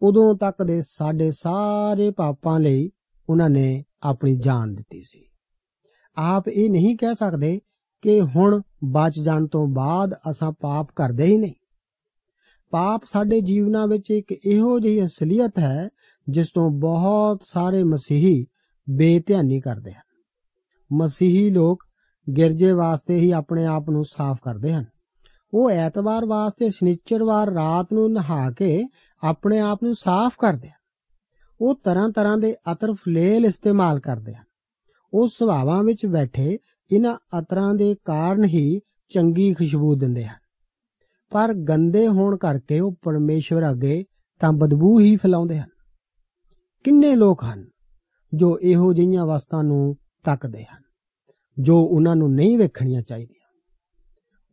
ਉਦੋਂ 0.03 0.35
ਤੱਕ 0.35 0.63
ਦੇ 0.63 0.81
ਸਾਡੇ 0.81 1.31
ਸਾਰੇ 1.31 2.11
ਪਾਪਾਂ 2.11 2.61
ਲਈ 2.61 2.91
ਉਹਨਾਂ 3.29 3.51
ਨੇ 3.51 3.85
ਆਪਣੀ 4.03 4.37
ਜਾਨ 4.37 4.75
ਦਿੱਤੀ 4.75 5.03
ਸੀ। 5.03 5.27
ਆਪ 6.17 6.49
ਇਹ 6.49 6.71
ਨਹੀਂ 6.71 6.97
ਕਹਿ 6.97 7.15
ਸਕਦੇ 7.15 7.61
ਕਿ 8.03 8.21
ਹੁਣ 8.21 8.61
ਬਚ 8.85 9.21
ਜਾਣ 9.21 9.47
ਤੋਂ 9.47 9.67
ਬਾਅਦ 9.67 10.15
ਅਸਾਂ 10.31 10.53
ਪਾਪ 10.53 10.89
ਕਰਦੇ 10.97 11.25
ਹੀ 11.25 11.37
ਨਹੀਂ। 11.37 11.55
ਪਾਪ 12.71 13.03
ਸਾਡੇ 13.05 13.41
ਜੀਵਨਾਂ 13.41 13.89
ਵਿੱਚ 13.89 14.11
ਇੱਕ 14.11 14.33
ਇਹੋ 14.47 14.81
ਜਿਹੀ 14.81 15.05
ਅਸਲੀਅਤ 15.05 15.59
ਹੈ, 15.59 15.89
ਜਿਸ 16.29 16.49
ਤੋਂ 16.55 16.71
ਬਹੁਤ 16.71 17.41
ਸਾਰੇ 17.45 17.85
ਮਸੀਹੀ 17.85 18.47
ਬੇਧਿਆਨੀ 18.91 19.61
ਕਰਦੇ 19.61 19.93
ਹਨ। 19.93 20.07
ਮਸੀਹੀ 20.93 21.51
ਲੋਕ 21.51 21.85
ਗਿਰਜੇ 22.37 22.73
ਵਾਸਤੇ 22.73 23.17
ਹੀ 23.17 23.31
ਆਪਣੇ 23.31 23.67
ਆਪ 23.67 23.91
ਨੂੰ 23.91 24.05
ਸਾਫ਼ 24.05 24.41
ਕਰਦੇ 24.43 24.73
ਹਨ। 24.73 24.85
ਉਹ 25.55 25.71
ਐਤਵਾਰ 25.71 26.27
ਵਾਸਤੇ, 26.27 26.71
ਸ਼ਨੀਚਰਵਾਰ 26.71 27.49
ਰਾਤ 27.49 27.87
ਨੂੰ 27.93 28.13
ਨਹਾ 28.13 28.51
ਕੇ 28.51 28.85
ਆਪਣੇ 29.25 29.59
ਆਪ 29.59 29.83
ਨੂੰ 29.83 29.95
ਸਾਫ਼ 29.95 30.35
ਕਰਦੇ 30.39 30.69
ਹਨ। 30.69 30.76
ਉਹ 31.61 31.75
ਤਰ੍ਹਾਂ 31.85 32.09
ਤਰ੍ਹਾਂ 32.11 32.37
ਦੇ 32.39 32.55
ਅਤਰ 32.73 32.93
ਫਲੇਲ 32.93 33.45
ਇਸਤੇਮਾਲ 33.45 34.01
ਕਰਦੇ 34.01 34.35
ਹਨ। 34.35 34.45
ਉਹ 35.13 35.29
ਸੁਭਾਵਾਂ 35.29 35.83
ਵਿੱਚ 35.85 36.07
ਬੈਠੇ 36.07 36.59
ਇਹਨਾਂ 36.91 37.17
ਅਤਰਾਂ 37.39 37.75
ਦੇ 37.75 37.95
ਕਾਰਨ 38.05 38.45
ਹੀ 38.45 38.81
ਚੰਗੀ 39.13 39.53
ਖੁਸ਼ਬੂ 39.55 39.95
ਦਿੰਦੇ 39.95 40.25
ਹਨ। 40.25 40.39
ਪਰ 41.33 41.55
ਗੰਦੇ 41.55 42.07
ਹੋਣ 42.09 42.37
ਕਰਕੇ 42.37 42.81
ਉਹ 42.81 42.95
ਪਰਮੇਸ਼ਵਰ 43.03 43.71
ਅੱਗੇ 43.71 44.05
ਤਾਂ 44.41 44.53
ਬਦਬੂ 44.53 45.01
ਹੀ 45.01 45.17
ਫੈਲਾਉਂਦੇ 45.17 45.59
ਹਨ। 45.59 45.69
ਕਿੰਨੇ 46.85 47.15
ਲੋਕ 47.17 47.45
ਹਨ 47.45 47.65
ਜੋ 48.33 48.59
ਇਹੋ 48.63 48.93
ਜਿਹੀਆਂ 48.93 49.27
ਵਸਤਾਂ 49.27 49.63
ਨੂੰ 49.65 49.97
ਤੱਕਦੇ 50.25 50.65
ਹਨ, 50.65 50.83
ਜੋ 51.59 51.81
ਉਹਨਾਂ 51.83 52.17
ਨੂੰ 52.17 52.33
ਨਹੀਂ 52.35 52.59
ਵੇਖਣੀਆਂ 52.59 53.03
ਚਾਹੀਦੀਆਂ। 53.03 53.45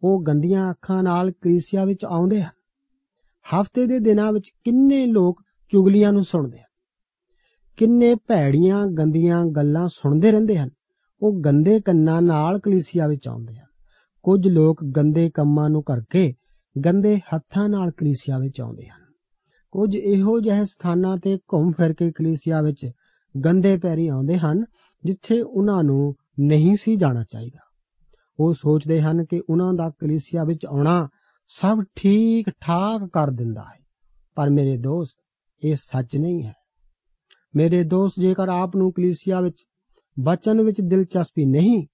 ਉਹ 0.03 0.21
ਗੰਦੀਆਂ 0.23 0.71
ਅੱਖਾਂ 0.71 1.03
ਨਾਲ 1.03 1.31
ਕਲੀਸਿਆ 1.31 1.85
ਵਿੱਚ 1.85 2.05
ਆਉਂਦੇ 2.05 2.41
ਹਨ। 2.41 2.51
ਹਫ਼ਤੇ 3.45 3.85
ਦੇ 3.85 3.99
ਦਿਨਾਂ 3.99 4.31
ਵਿੱਚ 4.31 4.49
ਕਿੰਨੇ 4.63 5.05
ਲੋਕ 5.05 5.41
ਚੁਗਲੀਆਂ 5.71 6.11
ਨੂੰ 6.13 6.23
ਸੁਣਦੇ 6.23 6.57
ਹਨ। 6.57 6.62
ਕਿੰਨੇ 7.77 8.15
ਭੈੜੀਆਂ, 8.15 8.87
ਗੰਦੀਆਂ 8.87 9.45
ਗੱਲਾਂ 9.45 9.87
ਸੁਣਦੇ 9.87 10.31
ਰਹਿੰਦੇ 10.31 10.57
ਹਨ। 10.57 10.69
ਉਹ 11.21 11.41
ਗੰਦੇ 11.45 11.81
ਕੰਨਾਂ 11.81 12.21
ਨਾਲ 12.21 12.59
ਕਲੀਸਿਆ 12.59 13.07
ਵਿੱਚ 13.07 13.27
ਆਉਂਦੇ 13.27 13.55
ਹਨ। 13.55 13.65
ਕੁਝ 14.23 14.47
ਲੋਕ 14.47 14.83
ਗੰਦੇ 14.83 15.29
ਕੰਮਾਂ 15.29 15.69
ਨੂੰ 15.69 15.83
ਕਰਕੇ 15.83 16.33
ਗੰਦੇ 16.85 17.21
ਹੱਥਾਂ 17.35 17.69
ਨਾਲ 17.69 17.91
ਕਲੀਸਿਆ 17.91 18.39
ਵਿੱਚ 18.39 18.61
ਆਉਂਦੇ 18.61 18.87
ਹਨ। 18.87 19.03
ਕੁਝ 19.71 19.95
ਇਹੋ 19.95 20.39
ਜਿਹੇ 20.39 20.65
ਸਥਾਨਾਂ 20.65 21.17
ਤੇ 21.17 21.37
ਘੁੰਮ 21.53 21.71
ਫਿਰ 21.71 21.93
ਕੇ 21.93 22.11
ਕਲੀਸਿਆ 22.11 22.61
ਵਿੱਚ 22.61 22.91
ਗੰਦੇ 23.45 23.77
ਪੈਰੀ 23.77 24.07
ਆਉਂਦੇ 24.07 24.37
ਹਨ, 24.37 24.65
ਜਿੱਥੇ 25.05 25.41
ਉਹਨਾਂ 25.41 25.83
ਨੂੰ 25.83 26.15
ਨਹੀਂ 26.39 26.75
ਸੀ 26.75 26.95
ਜਾਣਾ 26.95 27.23
ਚਾਹੀਦਾ। 27.23 27.59
ਉਹ 28.39 28.53
ਸੋਚਦੇ 28.53 29.01
ਹਨ 29.01 29.25
ਕਿ 29.25 29.41
ਉਹਨਾਂ 29.49 29.73
ਦਾ 29.73 29.89
ਕਲੀਸਿਆ 29.89 30.43
ਵਿੱਚ 30.43 30.65
ਆਉਣਾ 30.65 31.07
ਸਭ 31.47 31.83
ਠੀਕ 31.95 32.49
ਠਾਕ 32.49 33.09
ਕਰ 33.13 33.29
ਦਿੰਦਾ 33.29 33.61
ਹੈ। 33.61 33.79
ਪਰ 34.35 34.49
ਮੇਰੇ 34.49 34.77
ਦੋਸਤ, 34.77 35.15
ਇਹ 35.63 35.75
ਸੱਚ 35.75 36.17
ਨਹੀਂ 36.17 36.43
ਹੈ। 36.43 36.62
ਮੇਰੇ 37.55 37.83
ਦੋਸਤ 37.83 38.19
ਜੇਕਰ 38.19 38.49
ਆਪ 38.49 38.75
ਨੂੰ 38.75 38.93
ਕਲੀਸਿਆ 38.93 39.41
ਵਿੱਚ 39.41 39.63
ਬਚਨ 40.19 40.61
ਵਿੱਚ 40.61 40.81
ਦਿਲਚਸਪੀ 40.81 41.45
ਨਹੀਂ, 41.45 41.87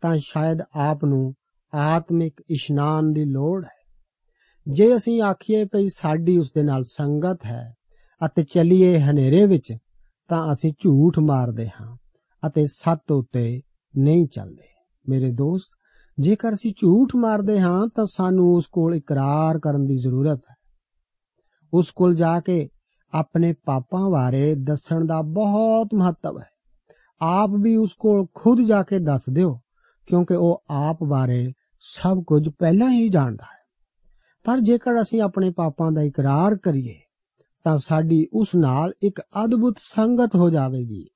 ਤਾਂ 0.00 0.16
ਸ਼ਾਇਦ 0.16 0.58
ਆਪ 0.76 1.04
ਨੂੰ 1.04 1.34
ਆਤਮਿਕ 1.74 2.40
ਇਸ਼ਨਾਨ 2.50 3.12
ਦੀ 3.12 3.24
ਲੋੜ 3.24 3.64
ਹੈ। 3.64 4.04
ਜੇ 4.68 4.96
ਅਸੀਂ 4.96 5.22
ਆਖੀਏ 5.22 5.64
ਭਈ 5.64 5.88
ਸਾਡੀ 5.88 6.38
ਉਸ 6.38 6.52
ਦੇ 6.54 6.62
ਨਾਲ 6.62 6.84
ਸੰਗਤ 6.84 7.44
ਹੈ 7.44 7.74
ਅਤੇ 8.26 8.42
ਚੱਲੀਏ 8.42 8.98
ਹਨੇਰੇ 8.98 9.46
ਵਿੱਚ, 9.46 9.76
ਤਾਂ 10.28 10.52
ਅਸੀਂ 10.52 10.72
ਝੂਠ 10.80 11.18
ਮਾਰਦੇ 11.18 11.68
ਹਾਂ 11.68 11.96
ਅਤੇ 12.46 12.66
ਸੱਤ 12.66 13.12
ਉੱਤੇ 13.12 13.62
ਨਹੀਂ 13.98 14.26
ਚੱਲਦੇ। 14.26 14.68
ਮੇਰੇ 15.08 15.32
ਦੋਸਤ, 15.32 15.68
ਜੇਕਰ 16.18 16.52
ਅਸੀਂ 16.52 16.72
ਝੂਠ 16.76 17.16
ਮਾਰਦੇ 17.16 17.60
ਹਾਂ 17.60 17.88
ਤਾਂ 17.94 18.04
ਸਾਨੂੰ 18.04 18.54
ਉਸ 18.54 18.66
ਕੋਲ 18.66 18.94
ਇਕਰਾਰ 18.94 19.58
ਕਰਨ 19.58 19.86
ਦੀ 19.86 19.98
ਜ਼ਰੂਰਤ 19.98 20.40
ਹੈ। 20.50 20.54
ਉਸ 21.72 21.90
ਕੋਲ 21.90 22.14
ਜਾ 22.14 22.40
ਕੇ 22.40 22.68
ਆਪਣੇ 23.12 23.54
ਪਾਪਾਂ 23.64 24.10
ਬਾਰੇ 24.10 24.54
ਦੱਸਣ 24.54 25.06
ਦਾ 25.06 25.22
ਬਹੁਤ 25.22 25.88
ਮਹੱਤਵ 25.94 26.38
ਹੈ। 26.38 26.48
ਆਪ 27.20 27.50
ਵੀ 27.60 27.76
ਉਸ 27.76 27.94
ਕੋਲ 27.98 28.26
ਖੁਦ 28.34 28.60
ਜਾ 28.60 28.82
ਕੇ 28.82 28.98
ਦੱਸ 28.98 29.22
ਦਿਓ, 29.32 29.60
ਕਿਉਂਕਿ 30.06 30.34
ਉਹ 30.34 30.64
ਆਪ 30.70 31.04
ਬਾਰੇ 31.04 31.52
ਸਭ 31.80 32.22
ਕੁਝ 32.26 32.48
ਪਹਿਲਾਂ 32.48 32.90
ਹੀ 32.90 33.08
ਜਾਣਦਾ 33.08 33.44
ਹੈ। 33.44 33.56
ਪਰ 34.44 34.60
ਜੇਕਰ 34.60 35.02
ਅਸੀਂ 35.02 35.22
ਆਪਣੇ 35.22 35.50
ਪਾਪਾਂ 35.50 35.92
ਦਾ 35.92 36.02
ਇਕਰਾਰ 36.02 36.56
ਕਰੀਏ, 36.56 37.00
ਤਾਂ 37.64 37.78
ਸਾਡੀ 37.78 38.26
ਉਸ 38.32 38.48
ਨਾਲ 38.56 38.92
ਇੱਕ 39.02 39.20
ਅਦਭੁਤ 39.20 39.76
ਸੰਗਤ 39.78 40.36
ਹੋ 40.36 40.50
ਜਾਵੇਗੀ। 40.50 41.06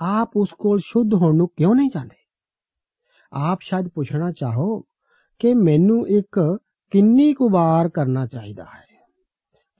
ਆਪ 0.00 0.30
ਉਸ 0.36 0.48
ਕੋਲ 0.58 0.78
ਸ਼ੁੱਧ 0.78 1.14
ਹੋਣ 1.14 1.36
ਨੂੰ 1.36 1.48
ਕਿਉਂ 1.48 1.74
ਨਹੀਂ 1.74 1.90
ਚਾਹੁੰਦੇ? 1.90 2.16
ਆਪ 3.32 3.58
ਸ਼ਾਇਦ 3.60 3.88
ਪੁੱਛਣਾ 3.88 4.32
ਚਾਹੋ 4.32 4.80
ਕਿ 5.38 5.54
ਮੈਨੂੰ 5.54 6.08
ਇੱਕ 6.08 6.58
ਕਿੰਨੀ 6.90 7.34
ਕੁ 7.34 7.50
ਵਾਰ 7.50 7.88
ਕਰਨਾ 7.88 8.26
ਚਾਹੀਦਾ 8.26 8.64
ਹੈ। 8.64 8.91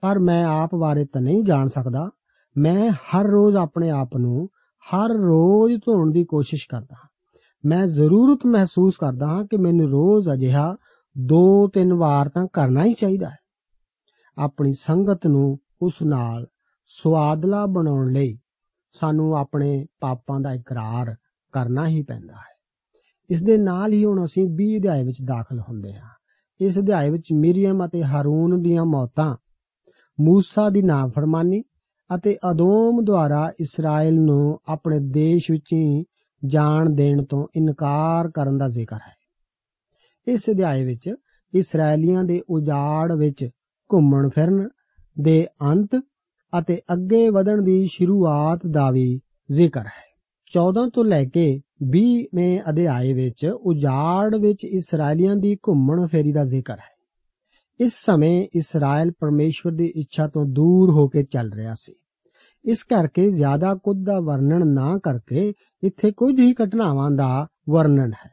ਪਰ 0.03 0.19
ਮੈਂ 0.19 0.45
ਆਪ 0.45 0.75
ਬਾਰੇ 0.75 1.05
ਤਾਂ 1.05 1.21
ਨਹੀਂ 1.21 1.43
ਜਾਣ 1.43 1.67
ਸਕਦਾ। 1.67 2.09
ਮੈਂ 2.57 2.91
ਹਰ 2.91 3.25
ਰੋਜ਼ 3.25 3.55
ਆਪਣੇ 3.55 3.89
ਆਪ 3.89 4.17
ਨੂੰ 4.17 4.49
ਹਰ 4.93 5.09
ਰੋਜ਼ 5.09 5.77
ਧੋਣ 5.77 6.11
ਦੀ 6.11 6.25
ਕੋਸ਼ਿਸ਼ 6.25 6.67
ਕਰਦਾ 6.69 6.95
ਹਾਂ। 6.95 7.07
ਮੈਂ 7.65 7.87
ਜ਼ਰੂਰਤ 7.87 8.39
ਮਹਿਸੂਸ 8.45 8.97
ਕਰਦਾ 8.97 9.27
ਹਾਂ 9.27 9.45
ਕਿ 9.45 9.57
ਮੈਨੂੰ 9.57 9.89
ਰੋਜ਼ 9.89 10.29
ਅਜਿਹਾ 10.29 10.75
ਦੋ 11.17 11.67
ਤਿੰਨ 11.67 11.93
ਵਾਰ 11.93 12.29
ਤਾਂ 12.29 12.47
ਕਰਨਾ 12.53 12.83
ਹੀ 12.83 12.93
ਚਾਹੀਦਾ 12.93 13.29
ਹੈ। 13.29 13.37
ਆਪਣੀ 14.37 14.73
ਸੰਗਤ 14.73 15.27
ਨੂੰ 15.27 15.59
ਉਸ 15.81 15.93
ਨਾਲ 16.03 16.47
ਸਵਾਦਲਾ 16.87 17.65
ਬਣਾਉਣ 17.65 18.11
ਲਈ 18.11 18.39
ਸਾਨੂੰ 18.91 19.37
ਆਪਣੇ 19.37 19.85
ਪਾਪਾਂ 19.99 20.39
ਦਾ 20.39 20.53
ਇਕਰਾਰ 20.53 21.15
ਕਰਨਾ 21.51 21.87
ਹੀ 21.87 22.01
ਪੈਂਦਾ 22.01 22.33
ਹੈ। 22.33 22.53
ਇਸ 23.29 23.43
ਦੇ 23.43 23.57
ਨਾਲ 23.57 23.93
ਹੀ 23.93 24.05
ਹੁਣ 24.05 24.23
ਅਸੀਂ 24.23 24.47
20 24.49 24.77
ਅਧਿਆਏ 24.77 25.03
ਵਿੱਚ 25.03 25.17
ਦਾਖਲ 25.21 25.59
ਹੁੰਦੇ 25.59 25.93
ਹਾਂ। 25.93 26.09
ਇਸ 26.61 26.79
ਅਧਿਆਏ 26.79 27.09
ਵਿੱਚ 27.09 27.27
ਮਿਰੀਅਮ 27.33 27.85
ਅਤੇ 27.85 28.03
ਹਾਰੂਨ 28.03 28.61
ਦੀਆਂ 28.61 28.85
ਮੌਤਾਂ 28.85 29.35
ਮੂਸਾ 30.21 30.69
ਦੀ 30.69 30.81
ਨਾਫਰਮਾਨੀ 30.81 31.63
ਅਤੇ 32.15 32.37
ਅਦੋਮ 32.51 33.03
ਦੁਆਰਾ 33.03 33.51
ਇਸਰਾਇਲ 33.59 34.21
ਨੂੰ 34.21 34.59
ਆਪਣੇ 34.67 34.99
ਦੇਸ਼ 34.99 35.51
ਵਿੱਚ 35.51 35.73
ਹੀ 35.73 36.05
ਜਾਣ 36.45 36.89
ਦੇਣ 36.89 37.23
ਤੋਂ 37.23 37.47
ਇਨਕਾਰ 37.55 38.31
ਕਰਨ 38.31 38.57
ਦਾ 38.57 38.67
ਜ਼ਿਕਰ 38.67 38.95
ਹੈ। 38.95 39.15
ਇਸ 40.27 40.49
ਅਧਿਆਇ 40.49 40.85
ਵਿੱਚ 40.85 41.09
ਇਸرائیਲੀਆਂ 41.53 42.23
ਦੇ 42.23 42.41
ਉਜਾੜ 42.49 43.11
ਵਿੱਚ 43.13 43.49
ਘੁੰਮਣ 43.93 44.29
ਫਿਰਨ 44.29 44.69
ਦੇ 45.21 45.47
ਅੰਤ 45.61 45.89
ਅਤੇ 46.59 46.81
ਅੱਗੇ 46.93 47.29
ਵਧਣ 47.29 47.61
ਦੀ 47.61 47.87
ਸ਼ੁਰੂਆਤ 47.87 48.59
ਦਾ 48.71 48.91
ਵੀ 48.91 49.19
ਜ਼ਿਕਰ 49.51 49.81
ਹੈ। 49.81 50.03
14 50.53 50.89
ਤੋਂ 50.89 51.05
ਲੈ 51.05 51.25
ਕੇ 51.25 51.61
20ਵੇਂ 51.89 52.59
ਅਧਿਆਇ 52.69 53.13
ਵਿੱਚ 53.13 53.45
ਉਜਾੜ 53.45 54.35
ਵਿੱਚ 54.35 54.63
ਇਸرائیਲੀਆਂ 54.63 55.35
ਦੀ 55.35 55.55
ਘੁੰਮਣ 55.55 56.07
ਫੇਰੀ 56.07 56.31
ਦਾ 56.31 56.43
ਜ਼ਿਕਰ 56.45 56.73
ਹੈ। 56.73 56.92
ਇਸ 57.79 57.93
ਸਮੇਂ 58.05 58.47
ਇਸਰਾਇਲ 58.55 59.11
ਪਰਮੇਸ਼ਵਰ 59.11 59.71
ਦੀ 59.71 59.85
ਇੱਛਾ 59.95 60.27
ਤੋਂ 60.27 60.45
ਦੂਰ 60.45 60.91
ਹੋ 60.91 61.07
ਕੇ 61.07 61.23
ਚੱਲ 61.23 61.51
ਰਿਹਾ 61.53 61.73
ਸੀ। 61.73 61.93
ਇਸ 62.65 62.83
ਕਰਕੇ 62.83 63.29
ਜ਼ਿਆਦਾ 63.31 63.73
ਕੁਝ 63.75 63.97
ਦਾ 64.03 64.19
ਵਰਣਨ 64.19 64.67
ਨਾ 64.67 64.97
ਕਰਕੇ 65.03 65.53
ਇੱਥੇ 65.83 66.11
ਕੁਝ 66.11 66.39
ਹੀ 66.39 66.53
ਘਟਨਾਵਾਂ 66.53 67.09
ਦਾ 67.11 67.47
ਵਰਣਨ 67.69 68.13
ਹੈ। 68.13 68.31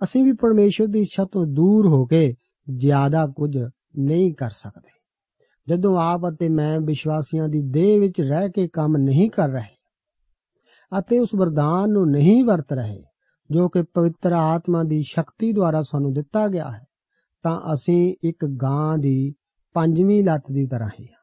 ਅਸੀਂ 0.00 0.24
ਵੀ 0.24 0.32
ਪਰਮੇਸ਼ਵਰ 0.32 0.86
ਦੀ 0.86 1.00
ਇੱਛਾ 1.00 1.24
ਤੋਂ 1.24 1.46
ਦੂਰ 1.46 1.88
ਹੋ 1.88 2.04
ਕੇ 2.06 2.34
ਜ਼ਿਆਦਾ 2.66 3.26
ਕੁਝ 3.26 3.56
ਨਹੀਂ 3.98 4.32
ਕਰ 4.34 4.50
ਸਕਦੇ। 4.50 4.96
ਜਦੋਂ 5.68 5.96
ਆਪ 5.98 6.28
ਅਤੇ 6.28 6.48
ਮੈਂ 6.48 6.78
ਵਿਸ਼ਵਾਸੀਆਂ 6.80 7.48
ਦੀ 7.48 7.60
ਦੇਹ 7.62 8.00
ਵਿੱਚ 8.00 8.20
ਰਹਿ 8.20 8.48
ਕੇ 8.48 8.68
ਕੰਮ 8.68 8.96
ਨਹੀਂ 8.96 9.30
ਕਰ 9.30 9.48
ਰਹੇ 9.48 9.76
ਅਤੇ 10.92 11.18
ਉਸ 11.18 11.34
ਵਰਦਾਨ 11.36 11.90
ਨੂੰ 11.90 12.10
ਨਹੀਂ 12.10 12.44
ਵਰਤ 12.44 12.72
ਰਹੇ, 12.72 13.02
ਜੋ 13.50 13.68
ਕਿ 13.68 13.82
ਪਵਿੱਤਰ 13.94 14.32
ਆਤਮਾ 14.32 14.82
ਦੀ 14.82 15.00
ਸ਼ਕਤੀ 15.00 15.52
ਦੁਆਰਾ 15.52 15.82
ਸਾਨੂੰ 15.82 16.12
ਦਿੱਤਾ 16.12 16.46
ਗਿਆ 16.48 16.70
ਹੈ 16.70 16.87
ਤਾਂ 17.42 17.74
ਅਸੀਂ 17.74 18.14
ਇੱਕ 18.24 18.44
ਗਾਂ 18.44 18.98
ਦੀ 18.98 19.34
ਪੰਜਵੀਂ 19.74 20.24
ਲੱਤ 20.24 20.42
ਦੀ 20.52 20.66
ਤਰ੍ਹਾਂ 20.66 20.90
ਹੀ 21.00 21.04
ਹਾਂ। 21.04 21.18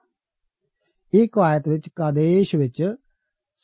ਇਹ 1.13 1.27
ਕਵਾਇਤ 1.31 1.67
ਵਿੱਚ 1.67 1.89
ਕਾਦੇਸ਼ 1.95 2.55
ਵਿੱਚ 2.55 2.95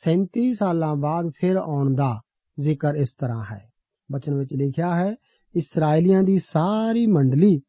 37 0.01 0.53
ਸਾਲਾਂ 0.53 0.95
ਬਾਅਦ 0.95 1.31
ਫਿਰ 1.39 1.55
ਆਉਣ 1.55 1.95
ਦਾ 1.95 2.21
ਜ਼ਿਕਰ 2.59 2.95
ਇਸ 2.95 3.13
ਤਰ੍ਹਾਂ 3.13 3.43
ਹੈ। 3.51 3.69
ਬਚਨ 4.11 4.33
ਵਿੱਚ 4.33 4.53
ਲਿਖਿਆ 4.53 4.95
ਹੈ 4.95 5.15
ਇਸرائیਲੀਆਂ 5.55 6.23
ਦੀ 6.23 6.39
ਸਾਰੀ 6.39 7.05
ਮੰਡਲੀ 7.07 7.61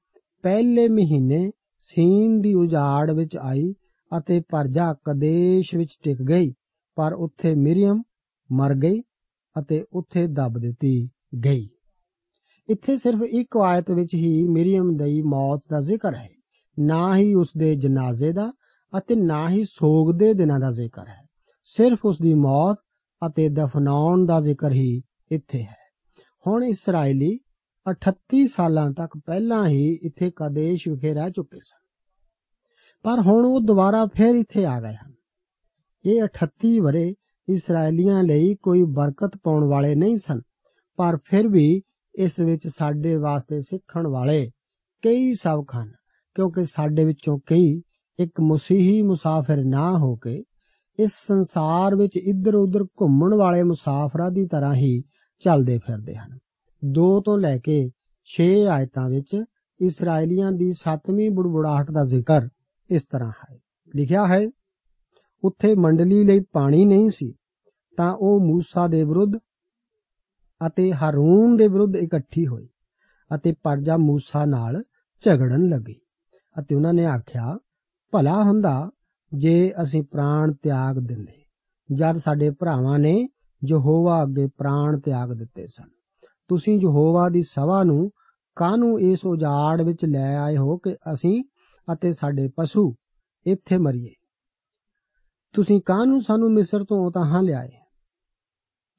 ਪਹਿਲੇ 0.43 0.89
ਮਹੀਨੇ 0.89 1.51
ਸੀਨ 1.79 2.41
ਦੀ 2.41 2.55
ਉਜਾੜ 2.55 3.11
ਵਿੱਚ 3.11 3.37
ਆਈ 3.37 3.75
ਅਤੇ 4.19 4.41
ਪਰਜਾ 4.41 4.93
ਕਦੇਸ਼ 4.93 5.75
ਵਿੱਚ 5.75 5.99
ਟਿਕ 6.05 6.23
ਗਈ, 6.23 6.53
ਪਰ 6.95 7.13
ਉੱਥੇ 7.13 7.55
ਮਰੀਮ 7.55 8.03
ਮਰ 8.53 8.75
ਗਈ 8.75 9.01
ਅਤੇ 9.57 9.85
ਉੱਥੇ 9.93 10.27
ਦੱਬ 10.27 10.59
ਦਿੱਤੀ 10.59 11.11
ਗਈ। 11.45 11.69
ਇੱਥੇ 12.73 12.97
ਸਿਰਫ 12.99 13.23
ਇੱਕ 13.23 13.57
ਆਇਤ 13.57 13.91
ਵਿੱਚ 13.91 14.15
ਹੀ 14.15 14.45
ਮਰੀਮ 14.45 14.97
ਦੀ 14.97 15.23
ਮੌਤ 15.23 15.63
ਦਾ 15.71 15.81
ਜ਼ਿਕਰ 15.81 16.15
ਹੈ। 16.15 16.29
ਨਾ 16.79 17.17
ਹੀ 17.17 17.35
ਉਸ 17.35 17.49
ਦੇ 17.59 17.75
ਜਨਾਜ਼ੇ 17.75 18.33
ਦਾ 18.33 18.53
ਅਤੇ 18.99 19.15
ਨਾ 19.15 19.51
ਹੀ 19.51 19.65
ਸੋਗ 19.65 20.13
ਦੇ 20.15 20.35
ਦਿਨਾਂ 20.35 20.61
ਦਾ 20.61 20.71
ਜ਼ਿਕਰ 20.71 21.09
ਹੈ। 21.09 21.27
ਸਿਰਫ 21.65 21.99
ਉਸ 22.05 22.19
ਦੀ 22.19 22.35
ਮੌਤ 22.35 22.77
ਅਤੇ 23.27 23.49
ਦਫਨਾਉਣ 23.49 24.27
ਦਾ 24.27 24.41
ਜ਼ਿਕਰ 24.41 24.73
ਹੀ 24.73 25.03
ਇੱਥੇ 25.33 25.63
ਹੈ। 25.63 25.77
ਹੁਣ 26.47 26.65
ਇਸرائیਲੀ 26.65 27.39
38 27.91 28.47
ਸਾਲਾਂ 28.47 28.91
ਤੱਕ 28.93 29.19
ਪਹਿਲਾਂ 29.27 29.69
ਹੀ 29.69 29.99
ਇੱਥੇ 30.03 30.31
ਕਾਦੇਸ਼ 30.37 30.89
ਵਿਖੇ 30.89 31.15
ਰਹਿ 31.15 31.31
ਚੁੱਕੇ 31.31 31.59
ਸਨ। 31.61 31.81
ਪਰ 33.03 33.21
ਹੁਣ 33.21 33.47
ਉਹ 33.47 33.61
ਦੁਬਾਰਾ 33.61 34.07
ਫਿਰ 34.07 34.35
ਇੱਥੇ 34.35 34.65
ਆ 34.65 34.81
ਗਏ 34.81 34.95
ਹਨ। 34.95 35.13
ਇਹ 36.05 36.23
38 36.23 36.81
ਬਰੇ 36.81 37.15
ਇਸرائیਲੀਆਂ 37.49 38.23
ਲਈ 38.23 38.55
ਕੋਈ 38.55 38.83
ਬਰਕਤ 38.83 39.37
ਪਾਉਣ 39.43 39.65
ਵਾਲੇ 39.65 39.95
ਨਹੀਂ 39.95 40.17
ਸਨ, 40.17 40.41
ਪਰ 40.97 41.19
ਫਿਰ 41.25 41.49
ਵੀ 41.49 41.83
ਇਸ 42.15 42.41
ਵਿੱਚ 42.41 42.69
ਸਾਡੇ 42.69 43.17
ਵਾਸਤੇ 43.17 43.61
ਸਿੱਖਣ 43.61 44.07
ਵਾਲੇ 44.07 44.51
ਕਈ 45.03 45.35
ਸਬਕ 45.35 45.67
ਹਨ, 45.77 45.93
ਕਿਉਂਕਿ 46.35 46.65
ਸਾਡੇ 46.65 47.05
ਵਿੱਚੋਂ 47.05 47.39
ਕਈ 47.47 47.83
ਇੱਕ 48.19 48.41
ਮਸੀਹੀ 48.41 49.03
ਮੁਸਾਫਿਰ 49.03 49.65
ਨਾ 49.65 49.99
ਹੋ 49.99 50.17
ਕੇ 50.17 50.45
ਇਸ 50.99 51.11
ਸੰਸਾਰ 51.27 51.97
ਵਿੱਚ 51.97 52.17
ਇੱਧਰ 52.17 52.55
ਉੱਧਰ 52.55 52.85
ਘੁੰਮਣ 52.85 53.35
ਵਾਲੇ 53.35 53.63
ਮੁਸਾਫਰਾਂ 53.63 54.31
ਦੀ 54.31 54.47
ਤਰ੍ਹਾਂ 54.47 54.75
ਹੀ 54.75 55.03
ਚੱਲਦੇ 55.41 55.79
ਫਿਰਦੇ 55.79 56.17
ਹਨ। 56.17 56.39
2 56.85 57.21
ਤੋਂ 57.21 57.39
ਲੈ 57.39 57.59
ਕੇ 57.59 57.91
6 58.25 58.67
ਆਇਤਾਂ 58.71 59.09
ਵਿੱਚ 59.11 59.45
ਇਸرائیਲੀਆਂ 59.81 60.53
ਦੀ 60.53 60.73
7ਵੀਂ 60.73 61.31
ਬੁੜਬੁੜਾਹਟ 61.31 61.91
ਦਾ 61.91 62.05
ਜ਼ਿਕਰ 62.05 62.49
ਇਸ 62.91 63.03
ਤਰ੍ਹਾਂ 63.05 63.31
ਹੈ। 63.31 63.59
ਲਿਖਿਆ 63.97 64.27
ਹੈ, 64.27 64.49
ਉੱਥੇ 65.45 65.75
ਮੰਡਲੀ 65.75 66.25
ਲਈ 66.25 66.41
ਪਾਣੀ 66.41 66.85
ਨਹੀਂ 66.85 67.11
ਸੀ, 67.11 67.35
ਤਾਂ 67.97 68.15
ਉਹ 68.15 68.41
موسی 68.51 68.89
ਦੇ 68.89 69.05
ਵਿਰੁੱਧ 69.05 69.33
ਅਤੇ 70.68 70.94
ਹਾਰੂਨ 70.94 71.58
ਦੇ 71.58 71.68
ਵਿਰੁੱਧ 71.68 71.96
ਇਕੱਠੀ 71.96 72.48
ਹੋਈ 72.48 72.68
ਅਤੇ 73.36 73.56
ਪਰਜਾ 73.64 73.96
موسی 73.96 74.48
ਨਾਲ 74.48 74.84
ਝਗੜਨ 75.22 75.70
ਲੱਗੀ 75.70 75.96
ਅਤੇ 76.60 76.76
ਉਹਨਾਂ 76.76 76.94
ਨੇ 76.94 77.06
ਆਖਿਆ 77.06 77.60
ਭਲਾ 78.12 78.44
ਹੁੰਦਾ 78.44 78.92
ਜੇ 79.34 79.74
ਅਸੀਂ 79.84 80.04
ਪ੍ਰਾਣ 80.04 80.54
ਤਿਆਗ 80.54 81.00
ਦਿੰਦੇ 81.00 81.44
ਜਦ 81.94 82.18
ਸਾਡੇ 82.18 82.50
ਭਰਾਵਾਂ 82.50 83.00
ਨੇ 83.00 83.30
ਯਹੋਵਾ 83.66 84.24
ਅੱਗੇ 84.24 84.48
ਪ੍ਰਾਣ 84.48 85.00
ਤਿਆਗ 85.00 85.34
ਦਿੱਤੇ 85.34 85.68
ਸਨ 85.68 85.90
ਤੁਸੀਂ 86.48 86.80
ਯਹੋਵਾ 86.80 87.30
ਦੀ 87.30 87.44
ਸਭਾ 87.44 87.84
ਨੂੰ 87.84 88.12
ਕਾਹਨੂੰ 88.56 89.00
ਇਸ 89.00 89.26
ਉਜਾੜ 89.26 89.82
ਵਿੱਚ 89.82 90.06
ਲੈ 90.06 90.38
ਆਏ 90.38 90.58
ਹੋ 90.58 90.78
ਕਿ 90.78 90.94
ਅਸੀਂ 91.14 91.44
ਅਤੇ 91.94 92.14
ਸਾਡੇ 92.14 92.50
ਪਸ਼ੂ 92.56 92.96
ਇੱਥੇ 93.46 93.78
ਮਰੀਏ 93.78 94.14
ਤੁਸੀਂ 95.54 95.82
ਕਾਹਨੂੰ 95.82 96.22
ਸਾਨੂੰ 96.22 96.52
ਮਿਸਰ 96.52 96.84
ਤੋਂ 96.84 97.08
ਉਤਾਹਾਂ 97.08 97.44
ਲਿਆਏ 97.44 97.70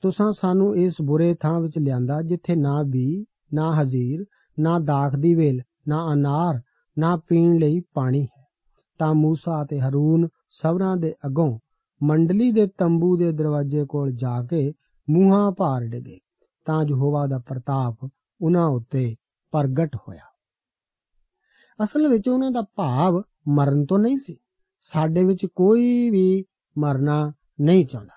ਤੁਸਾਂ 0.04 0.32
ਸਾਨੂੰ 0.32 0.78
ਇਸ 0.78 0.96
ਬੁਰੇ 1.02 1.34
ਥਾਂ 1.34 1.60
ਵਿੱਚ 1.60 1.80
ਲਿਆਂਦਾ 1.80 2.22
ਜਿੱਥੇ 2.22 2.56
ਨਾ 2.56 2.84
ਬੀ, 2.84 3.26
ਨਾ 3.54 3.82
ਹਜ਼ੀਰ, 3.82 4.26
ਨਾ 4.60 4.80
ਦਾਖ 4.80 5.16
ਦੀ 5.16 5.36
ਵੇਲ, 5.36 5.62
ਨਾ 5.88 6.14
ਅਨਾਰ, 6.14 6.62
ਨਾ 7.00 7.18
ਪੀਣ 7.28 7.58
ਲਈ 7.58 7.82
ਪਾਣੀ 7.94 8.26
ਹੈ। 8.26 8.48
ਤਾਂ 9.00 9.14
ਮੂਸਾ 9.14 9.64
ਅਤੇ 9.64 9.80
ਹਰੂਨ 9.80 10.28
ਸਭਰਾਂ 10.50 10.98
ਦੇ 10.98 11.16
ਅੱਗੋਂ 11.26 11.60
ਮੰਡਲੀ 12.04 12.52
ਦੇ 12.52 12.68
ਤੰਬੂ 12.68 13.18
ਦੇ 13.18 13.32
ਦਰਵਾਜ਼ੇ 13.32 13.86
ਕੋਲ 13.86 14.12
ਜਾ 14.12 14.44
ਕੇ 14.44 14.74
ਮੂੰਹਾਂ 15.10 15.52
ਭਾਰ 15.52 15.84
ਡਿਗੇ। 15.84 16.20
ਤਾਂ 16.66 16.84
ਯਹੋਵਾ 16.84 17.28
ਦਾ 17.28 17.40
ਪ੍ਰਤਾਪ 17.40 18.10
ਉਹਨਾਂ 18.42 18.68
ਉੱਤੇ 18.68 19.16
ਪ੍ਰਗਟ 19.52 19.96
ਹੋਇਆ। 19.96 20.22
ਅਸਲ 21.84 22.08
ਵਿੱਚ 22.08 22.30
ਉਹਨਾਂ 22.30 22.52
ਦਾ 22.52 22.62
ਭਾਵ 22.76 23.22
ਮਰਨ 23.48 23.86
ਤੋਂ 23.86 24.00
ਨਹੀਂ 24.00 24.18
ਸੀ। 24.18 24.38
ਸਾਡੇ 24.80 25.24
ਵਿੱਚ 25.24 25.46
ਕੋਈ 25.46 26.10
ਵੀ 26.10 26.46
ਮਰਨਾ 26.78 27.34
ਨਹੀਂ 27.62 27.86
ਚਾਹੁੰਦਾ। 27.86 28.13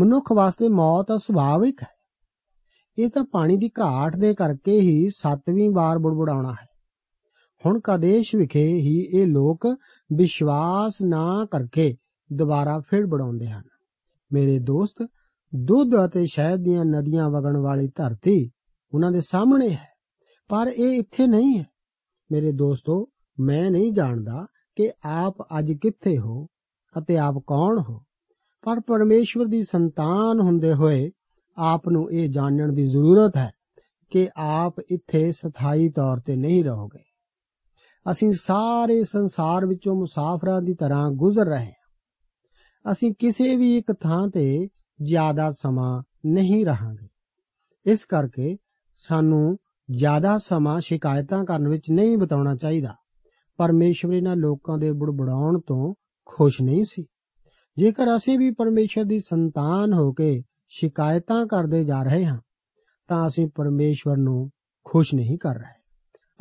ਮਨੁੱਖ 0.00 0.32
ਵਾਸਤੇ 0.32 0.68
ਮੌਤ 0.68 1.06
ਸੁਭਾਵਿਕ 1.20 1.82
ਹੈ। 1.82 1.88
ਇਹ 2.98 3.08
ਤਾਂ 3.10 3.24
ਪਾਣੀ 3.24 3.56
ਦੀ 3.56 3.68
ਘਾਟ 3.80 4.16
ਦੇ 4.16 4.34
ਕਰਕੇ 4.34 4.78
ਹੀ 4.80 5.08
ਸੱਤਵੀਂ 5.10 5.68
ਵਾਰ 5.70 5.98
ਬੁੜਬੁੜਾਉਣਾ 5.98 6.52
ਹੈ। 6.52 6.66
ਹੁਣ 7.64 7.80
ਕਦੇਸ਼ 7.84 8.34
ਵਿਖੇ 8.36 8.64
ਹੀ 8.64 8.96
ਇਹ 9.12 9.26
ਲੋਕ 9.26 9.66
ਵਿਸ਼ਵਾਸ 10.10 11.02
ਨਾ 11.02 11.46
ਕਰਕੇ 11.50 11.94
ਦੁਬਾਰਾ 12.30 12.78
ਫਿਰ 12.80 13.06
ਬੜਾਉਂਦੇ 13.06 13.46
ਹਨ। 13.46 13.62
ਮੇਰੇ 14.32 14.58
ਦੋਸਤ, 14.58 15.06
ਦੁੱਧ 15.52 15.90
ਅਤੇ 16.04 16.24
ਸ਼ਹਿਦ 16.26 16.60
ਦੀਆਂ 16.60 16.84
ਨਦੀਆਂ 16.84 17.28
ਵਗਣ 17.30 17.56
ਵਾਲੀ 17.56 17.88
ਧਰਤੀ 17.96 18.50
ਉਹਨਾਂ 18.92 19.10
ਦੇ 19.12 19.20
ਸਾਹਮਣੇ 19.20 19.70
ਹੈ, 19.70 19.88
ਪਰ 20.50 20.72
ਇਹ 20.76 20.98
ਇੱਥੇ 20.98 21.26
ਨਹੀਂ 21.26 21.58
ਹੈ। 21.58 21.64
ਮੇਰੇ 22.32 22.52
ਦੋਸਤੋ, 22.52 23.06
ਮੈਂ 23.40 23.70
ਨਹੀਂ 23.70 23.92
ਜਾਣਦਾ 23.92 24.46
ਕਿ 24.76 24.90
ਆਪ 25.04 25.42
ਅੱਜ 25.58 25.72
ਕਿੱਥੇ 25.72 26.18
ਹੋ 26.18 26.46
ਅਤੇ 26.98 27.18
ਆਪ 27.18 27.42
ਕੌਣ 27.46 27.78
ਹੋ। 27.78 28.02
ਪਰ 28.62 28.80
ਪਰਮੇਸ਼ਵਰ 28.80 29.46
ਦੀ 29.46 29.62
ਸੰਤਾਨ 29.62 30.40
ਹੁੰਦੇ 30.40 30.74
ਹੋਏ 30.74 31.10
ਆਪ 31.56 31.88
ਨੂੰ 31.88 32.12
ਇਹ 32.12 32.28
ਜਾਣਨ 32.28 32.74
ਦੀ 32.74 32.86
ਜ਼ਰੂਰਤ 32.86 33.36
ਹੈ 33.36 33.50
ਕਿ 34.10 34.28
ਆਪ 34.36 34.74
ਇੱਥੇ 34.80 35.32
ਸਥਾਈ 35.32 35.88
ਤੌਰ 35.88 36.20
ਤੇ 36.20 36.36
ਨਹੀਂ 36.36 36.64
ਰਹੋਗੇ। 36.64 37.02
ਅਸੀਂ 38.10 38.32
ਸਾਰੇ 38.32 39.04
ਸੰਸਾਰ 39.04 39.66
ਵਿੱਚੋਂ 39.66 39.94
ਮੁਸਾਫਰਾਂ 39.96 40.62
ਦੀ 40.62 40.74
ਤਰ੍ਹਾਂ 40.74 41.10
ਗੁਜ਼ਰ 41.10 41.44
ਰਹੇ 41.44 41.66
ਹਾਂ। 41.66 41.80
ਅਸੀਂ 42.92 43.12
ਕਿਸੇ 43.18 43.56
ਵੀ 43.56 43.76
ਇੱਕ 43.76 43.92
ਥਾਂ 43.92 44.28
ਤੇ 44.28 44.68
ਜ਼ਿਆਦਾ 45.02 45.50
ਸਮਾਂ 45.50 46.02
ਨਹੀਂ 46.26 46.66
ਰਹਾਂਗੇ। 46.66 47.08
ਇਸ 47.90 48.04
ਕਰਕੇ 48.04 48.56
ਸਾਨੂੰ 48.96 49.56
ਜ਼ਿਆਦਾ 49.90 50.38
ਸਮਾਂ 50.38 50.80
ਸ਼ਿਕਾਇਤਾਂ 50.80 51.44
ਕਰਨ 51.44 51.68
ਵਿੱਚ 51.68 51.90
ਨਹੀਂ 51.90 52.18
ਬਿਤਾਉਣਾ 52.18 52.56
ਚਾਹੀਦਾ। 52.56 52.94
ਪਰਮੇਸ਼ਵਰ 53.56 54.14
ਇਹਨਾਂ 54.14 54.36
ਲੋਕਾਂ 54.36 54.78
ਦੇ 54.78 54.92
ਬੁੜਬੜਾਉਣ 54.92 55.60
ਤੋਂ 55.60 55.94
ਖੁਸ਼ 56.24 56.62
ਨਹੀਂ 56.62 56.84
ਸੀ। 56.84 57.06
ਜੇਕਰ 57.78 58.16
ਅਸੀਂ 58.16 58.38
ਵੀ 58.38 58.50
ਪਰਮੇਸ਼ਰ 58.50 59.04
ਦੀ 59.04 59.18
ਸੰਤਾਨ 59.20 59.92
ਹੋ 59.92 60.12
ਕੇ 60.12 60.42
ਸ਼ਿਕਾਇਤਾਂ 60.68 61.46
ਕਰਦੇ 61.46 61.84
ਜਾ 61.84 62.02
ਰਹੇ 62.02 62.24
ਹਾਂ, 62.24 62.38
ਤਾਂ 63.08 63.26
ਅਸੀਂ 63.26 63.48
ਪਰਮੇਸ਼ਵਰ 63.54 64.16
ਨੂੰ 64.16 64.50
ਖੁਸ਼ 64.84 65.14
ਨਹੀਂ 65.14 65.38
ਕਰ 65.38 65.54
ਰਹੇ। 65.54 65.78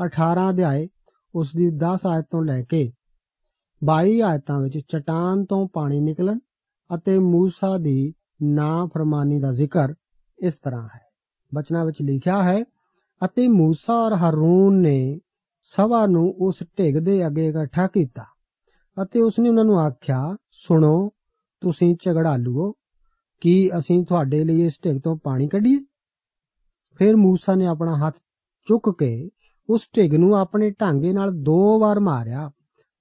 18 0.05 0.49
ਅਧਿਆਏ, 0.49 0.87
ਉਸ 1.35 1.51
ਦੀ 1.55 1.69
10 1.69 2.05
ਆਇਤ 2.07 2.25
ਤੋਂ 2.31 2.43
ਲੈ 2.43 2.61
ਕੇ 2.63 2.91
22 3.81 4.21
ਆਇਤਾਂ 4.21 4.59
ਵਿੱਚ 4.59 4.77
ਚਟਾਨ 4.77 5.45
ਤੋਂ 5.45 5.67
ਪਾਣੀ 5.73 5.99
ਨਿਕਲਣ 5.99 6.39
ਅਤੇ 6.89 7.19
ਮੂਸਾ 7.19 7.77
ਦੀ 7.77 8.13
ਨਾ 8.41 8.85
ਫਰਮਾਨੀ 8.85 9.39
ਦਾ 9.39 9.51
ਜ਼ਿਕਰ 9.51 9.93
ਇਸ 10.39 10.59
ਤਰ੍ਹਾਂ 10.59 10.87
ਹੈ। 10.95 11.01
ਬਚਨਾਂ 11.55 11.85
ਵਿੱਚ 11.85 12.01
ਲਿਖਿਆ 12.01 12.43
ਹੈ, 12.43 12.63
ਅਤੇ 13.25 13.47
ਮੂਸਾ 13.47 13.93
ਔਰ 13.93 14.13
ਹਰੂਨ 14.13 14.81
ਨੇ 14.81 15.19
ਸਭਾ 15.63 16.05
ਨੂੰ 16.05 16.35
ਉਸ 16.37 16.63
ਢਿੱਗ 16.79 16.97
ਦੇ 16.97 17.25
ਅੱਗੇ 17.27 17.47
ਇਕੱਠਾ 17.47 17.87
ਕੀਤਾ 17.87 18.23
ਅਤੇ 19.03 19.21
ਉਸਨੇ 19.21 19.49
ਉਹਨਾਂ 19.49 19.65
ਨੂੰ 19.65 19.79
ਆਖਿਆ, 19.79 20.35
ਸੁਣੋ 20.51 21.09
ਤੁਸੀਂ 21.61 21.95
ਝਗੜਾਲੂਓ, 22.05 22.73
ਕੀ 23.41 23.69
ਅਸੀਂ 23.77 24.05
ਤੁਹਾਡੇ 24.05 24.43
ਲਈ 24.43 24.61
ਇਸ 24.61 24.79
ਢਿੱਗ 24.85 25.01
ਤੋਂ 25.03 25.17
ਪਾਣੀ 25.23 25.47
ਕੱਢੀਏ? 25.47 25.77
ਫਿਰ 26.97 27.15
ਮੂਸਾ 27.15 27.55
ਨੇ 27.55 27.65
ਆਪਣਾ 27.65 27.97
ਹੱਥ 27.97 28.15
ਚੁੱਕ 28.67 28.89
ਕੇ 28.99 29.29
ਉਸ 29.69 29.89
ਢਿੱਗ 29.97 30.15
ਨੂੰ 30.15 30.37
ਆਪਣੇ 30.37 30.71
ਢਾਂਗੇ 30.71 31.13
ਨਾਲ 31.13 31.31
ਦੋ 31.31 31.79
ਵਾਰ 31.79 31.99
ਮਾਰਿਆ, 31.99 32.51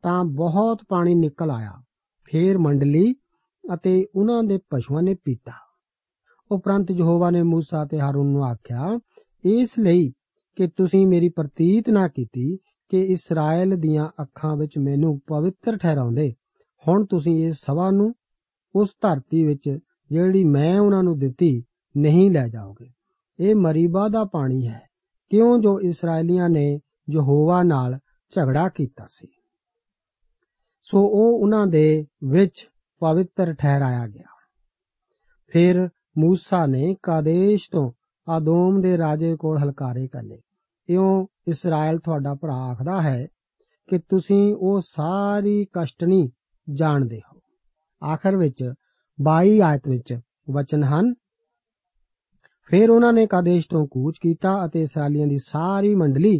ਤਾਂ 0.02 0.24
ਬਹੁਤ 0.24 0.82
ਪਾਣੀ 0.88 1.14
ਨਿਕਲ 1.14 1.50
ਆਇਆ। 1.50 1.72
ਫਿਰ 2.24 2.58
ਮੰਡਲੀ 2.58 3.14
ਅਤੇ 3.74 4.06
ਉਹਨਾਂ 4.14 4.42
ਦੇ 4.42 4.58
ਪਸ਼ੂਆਂ 4.58 5.02
ਨੇ 5.02 5.14
ਪੀਤਾ। 5.14 5.52
ਉਪਰੰਤ 6.50 6.90
ਯਹੋਵਾ 6.90 7.30
ਨੇ 7.30 7.42
ਮੂਸਾ 7.42 7.84
ਤੇ 7.84 8.00
ਹਾਰੂਨ 8.00 8.26
ਨੂੰ 8.26 8.44
ਆਖਿਆ, 8.44 9.00
ਇਸ 9.44 9.78
ਲਈ 9.78 10.12
ਕਿ 10.56 10.66
ਤੁਸੀਂ 10.66 11.06
ਮੇਰੀ 11.06 11.28
ਪ੍ਰਤੀਤ 11.28 11.90
ਨਾ 11.90 12.08
ਕੀਤੀ 12.08 12.56
ਕਿ 12.88 13.00
ਇਸਰਾਇਲ 13.00 13.76
ਦੀਆਂ 13.76 14.08
ਅੱਖਾਂ 14.22 14.56
ਵਿੱਚ 14.56 14.78
ਮੈਨੂੰ 14.78 15.20
ਪਵਿੱਤਰ 15.26 15.76
ਠਹਿਰਾਉਂਦੇ। 15.76 16.34
ਹੁਣ 16.88 17.06
ਤੁਸੀਂ 17.06 17.48
ਇਸ 17.48 17.56
ਸਭਾ 17.56 17.90
ਨੂੰ 17.90 18.14
ਉਸ 18.78 18.94
ਧਰਤੀ 19.00 19.44
ਵਿੱਚ 19.44 19.78
ਜਿਹੜੀ 20.10 20.44
ਮੈਂ 20.44 20.80
ਉਹਨਾਂ 20.80 21.02
ਨੂੰ 21.02 21.18
ਦਿੱਤੀ, 21.18 21.64
ਨਹੀਂ 21.96 22.30
ਲੈ 22.30 22.48
ਜਾਓਗੇ। 22.48 22.90
ਇਹ 23.40 23.54
ਮਰੀਬਾ 23.54 24.08
ਦਾ 24.08 24.24
ਪਾਣੀ 24.24 24.68
ਹੈ। 24.68 24.88
ਕਿਉਂ 25.30 25.58
ਜੋ 25.58 25.80
ਇਸرائیਲੀਆਂ 25.80 26.48
ਨੇ 26.48 26.80
ਯਹੋਵਾ 27.10 27.62
ਨਾਲ 27.62 27.98
ਝਗੜਾ 28.30 28.68
ਕੀਤਾ 28.68 29.04
ਸੀ। 29.08 29.28
ਸੋ 30.82 31.00
ਉਹ 31.00 31.40
ਉਹਨਾਂ 31.40 31.66
ਦੇ 31.66 32.06
ਵਿੱਚ 32.24 32.68
ਪਵਿੱਤਰ 33.00 33.54
ਠਹਿਰਾਇਆ 33.54 34.06
ਗਿਆ। 34.06 34.26
ਫਿਰ 35.52 35.88
موسی 36.24 36.66
ਨੇ 36.66 36.96
ਕਾਦੇਸ਼ 37.02 37.70
ਤੋਂ 37.70 37.92
ਆਦੋਮ 38.28 38.80
ਦੇ 38.80 38.98
ਰਾਜੇ 38.98 39.36
ਕੋਲ 39.36 39.58
ਹਲਕਾਰੇ 39.58 40.08
ਕਲੇ 40.08 40.40
ਇਉਂ 40.88 41.26
ਇਸਰਾਇਲ 41.48 41.98
ਤੁਹਾਡਾ 41.98 42.34
ਭਰਾ 42.34 42.54
ਆਖਦਾ 42.54 43.02
ਹੈ 43.02 43.28
ਕਿ 43.90 43.98
ਤੁਸੀਂ 43.98 44.54
ਉਹ 44.54 44.80
ਸਾਰੀ 44.80 45.66
ਕਸ਼ਟਨੀ 45.72 46.30
ਜਾਣਦੇ 46.72 47.20
ਹੋ 47.27 47.27
ਆਖਰ 48.02 48.36
ਵਿੱਚ 48.36 48.72
22 49.22 49.60
ਆਇਤ 49.60 49.88
ਵਿੱਚ 49.88 50.20
ਵਚਨ 50.50 50.84
ਹਨ। 50.84 51.14
ਫਿਰ 52.64 52.90
ਉਹਨਾਂ 52.90 53.12
ਨੇ 53.12 53.26
ਕਾਦੇਸ਼ 53.26 53.68
ਤੋਂ 53.68 53.88
ਕੂਚ 53.90 54.18
ਕੀਤਾ 54.22 54.66
ਅਤੇ 54.66 54.82
ਇਸرائیਲੀਆਂ 54.82 55.26
ਦੀ 55.26 55.38
ਸਾਰੀ 55.38 55.94
ਮੰਡਲੀ 55.94 56.38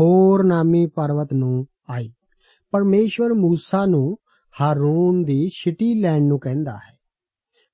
ਹੋਰ 0.00 0.44
ਨਾਮੀ 0.44 0.86
ਪਰਵਤ 0.86 1.32
ਨੂੰ 1.32 1.66
ਆਈ। 1.90 2.12
ਪਰਮੇਸ਼ਵਰ 2.70 3.30
موسی 3.30 3.86
ਨੂੰ 3.86 4.16
ਹਾਰੂਨ 4.60 5.24
ਦੀ 5.24 5.48
ਛਿਟੀ 5.48 6.00
ਲੈਣ 6.00 6.22
ਨੂੰ 6.22 6.40
ਕਹਿੰਦਾ 6.40 6.76
ਹੈ। 6.76 6.98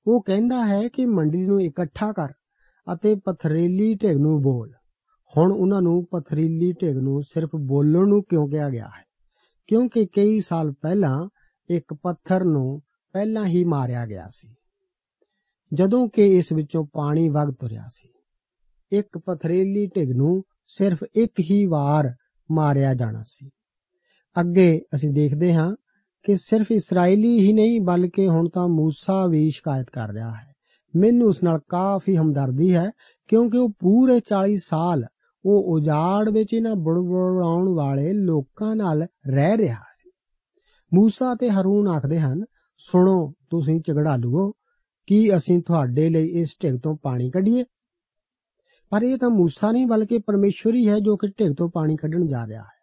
ਉਹ 0.07 0.23
ਕਹਿੰਦਾ 0.23 0.65
ਹੈ 0.65 0.87
ਕਿ 0.87 1.05
ਮੰਡਲੀ 1.05 1.45
ਨੂੰ 1.45 1.61
ਇਕੱਠਾ 1.61 2.11
ਕਰ 2.11 2.27
ਅਤੇ 2.93 3.15
ਪਥਰੀਲੀ 3.15 3.95
ਢੇਗ 3.95 4.17
ਨੂੰ 4.17 4.41
ਬੋਲ। 4.41 4.73
ਹੁਣ 5.37 5.51
ਉਹਨਾਂ 5.51 5.81
ਨੂੰ 5.81 6.05
ਪਥਰੀਲੀ 6.05 6.73
ਢੇਗ 6.73 6.97
ਨੂੰ 6.97 7.23
ਸਿਰਫ 7.23 7.49
ਬੋਲਣ 7.55 8.07
ਨੂੰ 8.07 8.23
ਕਿਉਂ 8.23 8.49
ਕਿਹਾ 8.49 8.69
ਗਿਆ 8.69 8.85
ਹੈ? 8.85 9.05
ਕਿਉਂਕਿ 9.67 10.05
ਕਈ 10.05 10.39
ਸਾਲ 10.39 10.71
ਪਹਿਲਾਂ 10.71 11.29
ਇੱਕ 11.69 11.93
ਪੱਥਰ 11.93 12.43
ਨੂੰ 12.43 12.81
ਪਹਿਲਾਂ 13.15 13.45
ਹੀ 13.45 13.63
ਮਾਰਿਆ 13.63 14.05
ਗਿਆ 14.05 14.27
ਸੀ। 14.29 14.55
ਜਦੋਂ 15.73 16.07
ਕਿ 16.07 16.27
ਇਸ 16.27 16.53
ਵਿੱਚੋਂ 16.53 16.85
ਪਾਣੀ 16.93 17.29
ਵਗ 17.29 17.53
ਤੁਰਿਆ 17.53 17.83
ਸੀ। 17.89 18.09
ਇੱਕ 18.91 19.17
ਪਥਰੀਲੀ 19.17 19.87
ਢਿੱਗ 19.87 20.11
ਨੂੰ 20.11 20.43
ਸਿਰਫ 20.67 21.03
ਇੱਕ 21.15 21.39
ਹੀ 21.39 21.65
ਵਾਰ 21.65 22.15
ਮਾਰਿਆ 22.51 22.93
ਜਾਣਾ 22.93 23.23
ਸੀ। 23.27 23.49
ਅੱਗੇ 24.39 24.81
ਅਸੀਂ 24.95 25.09
ਦੇਖਦੇ 25.09 25.53
ਹਾਂ 25.53 25.75
ਕਿ 26.23 26.37
ਸਿਰਫ 26.37 26.71
ਇਸرائیਲੀ 26.71 27.39
ਹੀ 27.39 27.53
ਨਹੀਂ, 27.53 27.81
ਬਲਕਿ 27.81 28.27
ਹੁਣ 28.27 28.49
ਤਾਂ 28.49 28.65
موسی 28.65 29.29
ਵੀ 29.29 29.49
ਸ਼ਿਕਾਇਤ 29.49 29.85
ਕਰ 29.93 30.11
ਰਿਹਾ 30.11 30.31
ਹੈ। 30.31 30.53
ਮੈਨੂੰ 30.95 31.27
ਉਸ 31.27 31.43
ਨਾਲ 31.43 31.59
ਕਾਫੀ 31.69 32.17
ਹਮਦਰਦੀ 32.17 32.75
ਹੈ, 32.75 32.91
ਕਿਉਂਕਿ 33.27 33.57
ਉਹ 33.57 33.69
ਪੂਰੇ 33.69 34.19
40 34.19 34.57
ਸਾਲ 34.57 35.05
ਉਹ 35.45 35.63
ਉਜਾੜ 35.73 36.29
ਵਿੱਚ 36.29 36.53
ਇਹਨਾਂ 36.53 36.75
ਬੜਬੜਾਉਣ 36.75 37.69
ਵਾਲੇ 37.69 38.13
ਲੋਕਾਂ 38.13 38.75
ਨਾਲ 38.75 39.07
ਰਹਿ 39.27 39.57
ਰਿਹਾ 39.57 39.79
ਸੀ 39.95 40.11
موسی 40.97 41.35
ਤੇ 41.39 41.49
ਹਰੂਨ 41.49 41.87
ਆਖਦੇ 41.87 42.19
ਹਨ 42.19 42.45
ਸੁਣੋ, 42.77 43.33
ਤੁਸੀਂ 43.49 43.81
ਝਗੜਾਲੂਓ, 43.87 44.51
ਕੀ 45.07 45.37
ਅਸੀਂ 45.37 45.61
ਤੁਹਾਡੇ 45.61 46.09
ਲਈ 46.09 46.27
ਇਸ 46.27 46.55
ਢਿੱਗ 46.63 46.75
ਤੋਂ 46.83 46.97
ਪਾਣੀ 47.01 47.29
ਕੱਢੀਏ? 47.29 47.65
ਪਰ 48.89 49.03
ਇਹ 49.03 49.17
ਤਾਂ 49.17 49.29
ਮੂਸਾ 49.29 49.71
ਨਹੀਂ, 49.71 49.87
ਬਲਕਿ 49.87 50.17
ਪਰਮੇਸ਼ਵਰ 50.17 50.75
ਹੀ 50.75 50.89
ਹੈ 50.89 50.99
ਜੋ 50.99 51.17
ਕਿ 51.17 51.27
ਢਿੱਗ 51.27 51.53
ਤੋਂ 51.57 51.69
ਪਾਣੀ 51.73 51.95
ਕੱਢਣ 51.95 52.27
ਜਾ 52.27 52.47
ਰਿਹਾ 52.47 52.61
ਹੈ। 52.61 52.75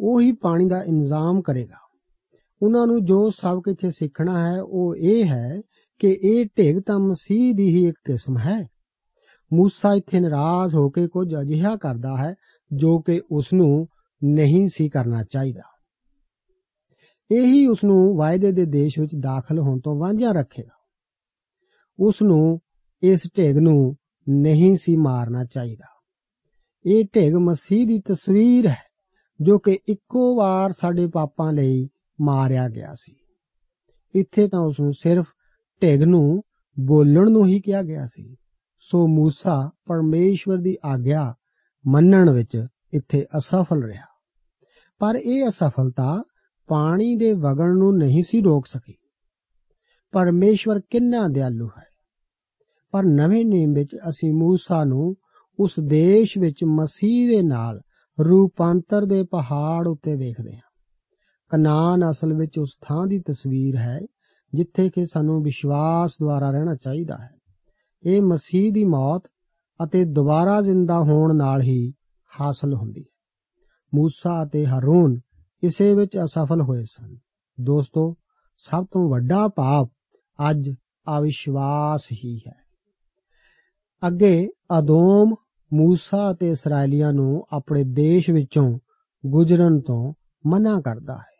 ਉਹ 0.00 0.20
ਹੀ 0.20 0.32
ਪਾਣੀ 0.32 0.64
ਦਾ 0.64 0.82
ਇੰਤਜ਼ਾਮ 0.82 1.42
ਕਰੇਗਾ। 1.42 1.86
ਉਹਨਾਂ 2.62 2.86
ਨੂੰ 2.86 3.04
ਜੋ 3.04 3.30
ਸਬਕ 3.30 3.62
ਇੱਥੇ 3.68 3.90
ਸਿੱਖਣਾ 3.90 4.54
ਹੈ, 4.54 4.62
ਉਹ 4.62 4.96
ਇਹ 4.96 5.24
ਹੈ 5.24 5.60
ਕਿ 5.98 6.18
ਇਹ 6.22 6.46
ਢਿੱਗ 6.58 6.78
ਤਾਂ 6.86 6.98
ਮਸੀਹ 6.98 7.54
ਦੀ 7.54 7.68
ਹੀ 7.68 7.88
ਇੱਕ 7.88 7.98
ਕਿਸਮ 8.04 8.38
ਹੈ। 8.38 8.68
ਮੂਸਾ 9.52 9.94
ਇੱਥੇ 9.94 10.20
ਨਾਰਾਜ਼ 10.20 10.74
ਹੋ 10.74 10.90
ਕੇ 10.90 11.08
ਕੁਝ 11.08 11.34
ਅਜਿਹਾ 11.40 11.76
ਕਰਦਾ 11.76 12.16
ਹੈ 12.16 12.34
ਜੋ 12.76 12.98
ਕਿ 12.98 13.20
ਉਸ 13.30 13.52
ਨੂੰ 13.52 13.86
ਨਹੀਂ 14.24 14.66
ਸੀ 14.66 14.88
ਕਰਨਾ 14.88 15.24
ਚਾਹੀਦਾ। 15.24 15.62
ਇਹੀ 17.30 17.66
ਉਸ 17.66 17.84
ਨੂੰ 17.84 18.16
ਵਾਅਦੇ 18.16 18.52
ਦੇ 18.52 18.64
ਦੇਸ਼ 18.64 18.98
ਵਿੱਚ 18.98 19.12
ਦਾਖਲ 19.20 19.58
ਹੋਣ 19.58 19.80
ਤੋਂ 19.80 19.98
ਵਾਂਝਾ 19.98 20.32
ਰੱਖੇਗਾ। 20.32 20.76
ਉਸ 21.98 22.22
ਨੂੰ 22.22 22.60
ਇਸ 23.02 23.28
ਢਿੱਗ 23.38 23.56
ਨੂੰ 23.56 23.96
ਨਹੀਂ 24.28 24.76
ਸੀ 24.76 24.96
ਮਾਰਨਾ 24.96 25.44
ਚਾਹੀਦਾ। 25.44 26.02
ਇਹ 26.86 27.04
ਢਿੱਗ 27.14 27.34
ਮਸੀਹ 27.34 27.86
ਦੀ 27.86 27.98
ਤਸਵੀਰ 27.98 28.66
ਹੈ, 28.66 28.82
ਜੋ 29.40 29.58
ਕਿ 29.58 29.78
ਇੱਕੋ 29.88 30.36
ਵਾਰ 30.36 30.72
ਸਾਡੇ 30.72 31.06
ਪਾਪਾਂ 31.06 31.52
ਲਈ 31.52 31.88
ਮਾਰਿਆ 32.20 32.68
ਗਿਆ 32.68 32.94
ਸੀ। 32.94 33.16
ਇੱਥੇ 34.14 34.48
ਤਾਂ 34.48 34.60
ਉਸ 34.60 34.80
ਨੂੰ 34.80 34.92
ਸਿਰਫ 34.92 35.26
ਢਿੱਗ 35.82 36.02
ਨੂੰ 36.02 36.42
ਬੋਲਣ 36.80 37.30
ਨੂੰ 37.30 37.46
ਹੀ 37.46 37.60
ਕਿਹਾ 37.60 37.82
ਗਿਆ 37.82 38.06
ਸੀ। 38.06 38.36
ਸੋ 38.80 39.06
ਮੂਸਾ 39.06 39.70
ਪਰਮੇਸ਼ਵਰ 39.86 40.56
ਦੀ 40.56 40.76
ਆਗਿਆ 40.84 41.34
ਮੰਨਣ 41.86 42.30
ਵਿੱਚ 42.30 42.66
ਇੱਥੇ 42.92 43.26
ਅਸਫਲ 43.36 43.84
ਰਿਹਾ। 43.84 44.04
ਪਰ 44.98 45.14
ਇਹ 45.16 45.48
ਅਸਫਲਤਾ 45.48 46.22
ਪਾਣੀ 46.66 47.16
ਦੇ 47.16 47.32
ਵਗਣ 47.32 47.76
ਨੂੰ 47.76 47.96
ਨਹੀਂ 47.96 48.22
ਸੀ 48.22 48.42
ਰੋਕ 48.42 48.66
ਸਕੀ। 48.66 48.94
ਪਰਮੇਸ਼ਵਰ 50.12 50.80
ਕਿੰਨਾ 50.90 51.28
ਦਿਆਲੂ 51.28 51.68
ਹੈ। 51.78 51.84
ਪਰ 52.90 53.02
ਨਵੇਂ 53.02 53.46
ਨੇਮ 53.46 53.72
ਵਿੱਚ 53.72 53.96
ਅਸੀਂ 54.08 54.32
ਮੂਸਾ 54.32 54.84
ਨੂੰ 54.84 55.14
ਉਸ 55.60 55.72
ਦੇਸ਼ 55.84 56.38
ਵਿੱਚ 56.38 56.64
ਮਸੀਹ 56.64 57.28
ਦੇ 57.28 57.42
ਨਾਲ 57.42 57.80
ਰੂਪਾਂਤਰ 58.20 59.04
ਦੇ 59.04 59.22
ਪਹਾੜ 59.22 59.86
ਉੱਤੇ 59.86 60.14
ਵੇਖਦੇ 60.14 60.54
ਹਾਂ। 60.54 60.60
ਕਨਾਨ 61.48 62.10
ਅਸਲ 62.10 62.34
ਵਿੱਚ 62.34 62.58
ਉਸ 62.58 62.76
ਥਾਂ 62.88 63.06
ਦੀ 63.06 63.18
ਤਸਵੀਰ 63.18 63.76
ਹੈ, 63.76 64.00
ਜਿੱਥੇ 64.54 64.88
ਕਿ 64.88 65.06
ਸਾਨੂੰ 65.06 65.42
ਵਿਸ਼ਵਾਸ 65.42 66.12
ਦੁਆਰਾ 66.20 66.50
ਰਹਿਣਾ 66.50 66.74
ਚਾਹੀਦਾ 66.74 67.16
ਹੈ। 67.16 67.30
ਇਹ 68.06 68.22
ਮਸੀਹ 68.22 68.72
ਦੀ 68.72 68.84
ਮੌਤ 68.84 69.22
ਅਤੇ 69.84 70.04
ਦੁਬਾਰਾ 70.04 70.60
ਜ਼ਿੰਦਾ 70.60 70.98
ਹੋਣ 70.98 71.36
ਨਾਲ 71.36 71.62
ਹੀ 71.62 71.92
ਹਾਸਲ 72.40 72.74
ਹੁੰਦੀ 72.74 73.00
ਹੈ। 73.00 73.22
ਮੂਸਾ 73.94 74.44
ਅਤੇ 74.44 74.66
ਹਰੂਨ 74.66 75.18
ਇਸੇ 75.62 75.94
ਵਿੱਚ 75.94 76.18
ਅਸਫਲ 76.24 76.60
ਹੋਏ 76.60 76.84
ਸਨ। 76.84 77.16
ਦੋਸਤੋ, 77.60 78.14
ਸਭ 78.56 78.86
ਤੋਂ 78.92 79.10
ਵੱਡਾ 79.10 79.48
ਪਾਪ 79.48 79.90
ਅੱਜ 80.50 80.70
ਅਵਿਸ਼ਵਾਸ 81.18 82.08
ਹੀ 82.12 82.38
ਹੈ। 82.38 82.54
ਅੱਗੇ 84.06 84.48
ਅਦੋਮ, 84.78 85.34
ਮੂਸਾ 85.72 86.32
ਅਤੇ 86.32 86.50
ਇਸرائیਲੀਆਂ 86.50 87.12
ਨੂੰ 87.12 87.46
ਆਪਣੇ 87.52 87.84
ਦੇਸ਼ 87.84 88.30
ਵਿੱਚੋਂ 88.30 88.78
ਗੁਜ਼ਰਨ 89.26 89.80
ਤੋਂ 89.80 90.14
ਮਨਾ 90.46 90.80
ਕਰਦਾ 90.80 91.16
ਹੈ। 91.16 91.36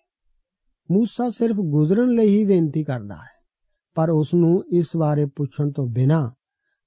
ਮੂਸਾ 0.91 1.31
ਸਿਰਫ 1.31 1.57
ਗੁਜ਼ਰਨ 1.57 2.11
ਲਈ 2.11 2.29
ਹੀ 2.29 2.45
ਬੇਨਤੀ 2.45 2.85
ਕਰਦਾ 2.85 3.15
ਹੈ, 3.15 3.35
ਪਰ 3.95 4.11
ਉਸ 4.11 4.35
ਨੂੰ 4.35 4.65
ਇਸ 4.73 4.97
ਬਾਰੇ 4.97 5.27
ਪੁੱਛਣ 5.27 5.71
ਤੋਂ 5.71 5.87
ਬਿਨਾ 5.87 6.33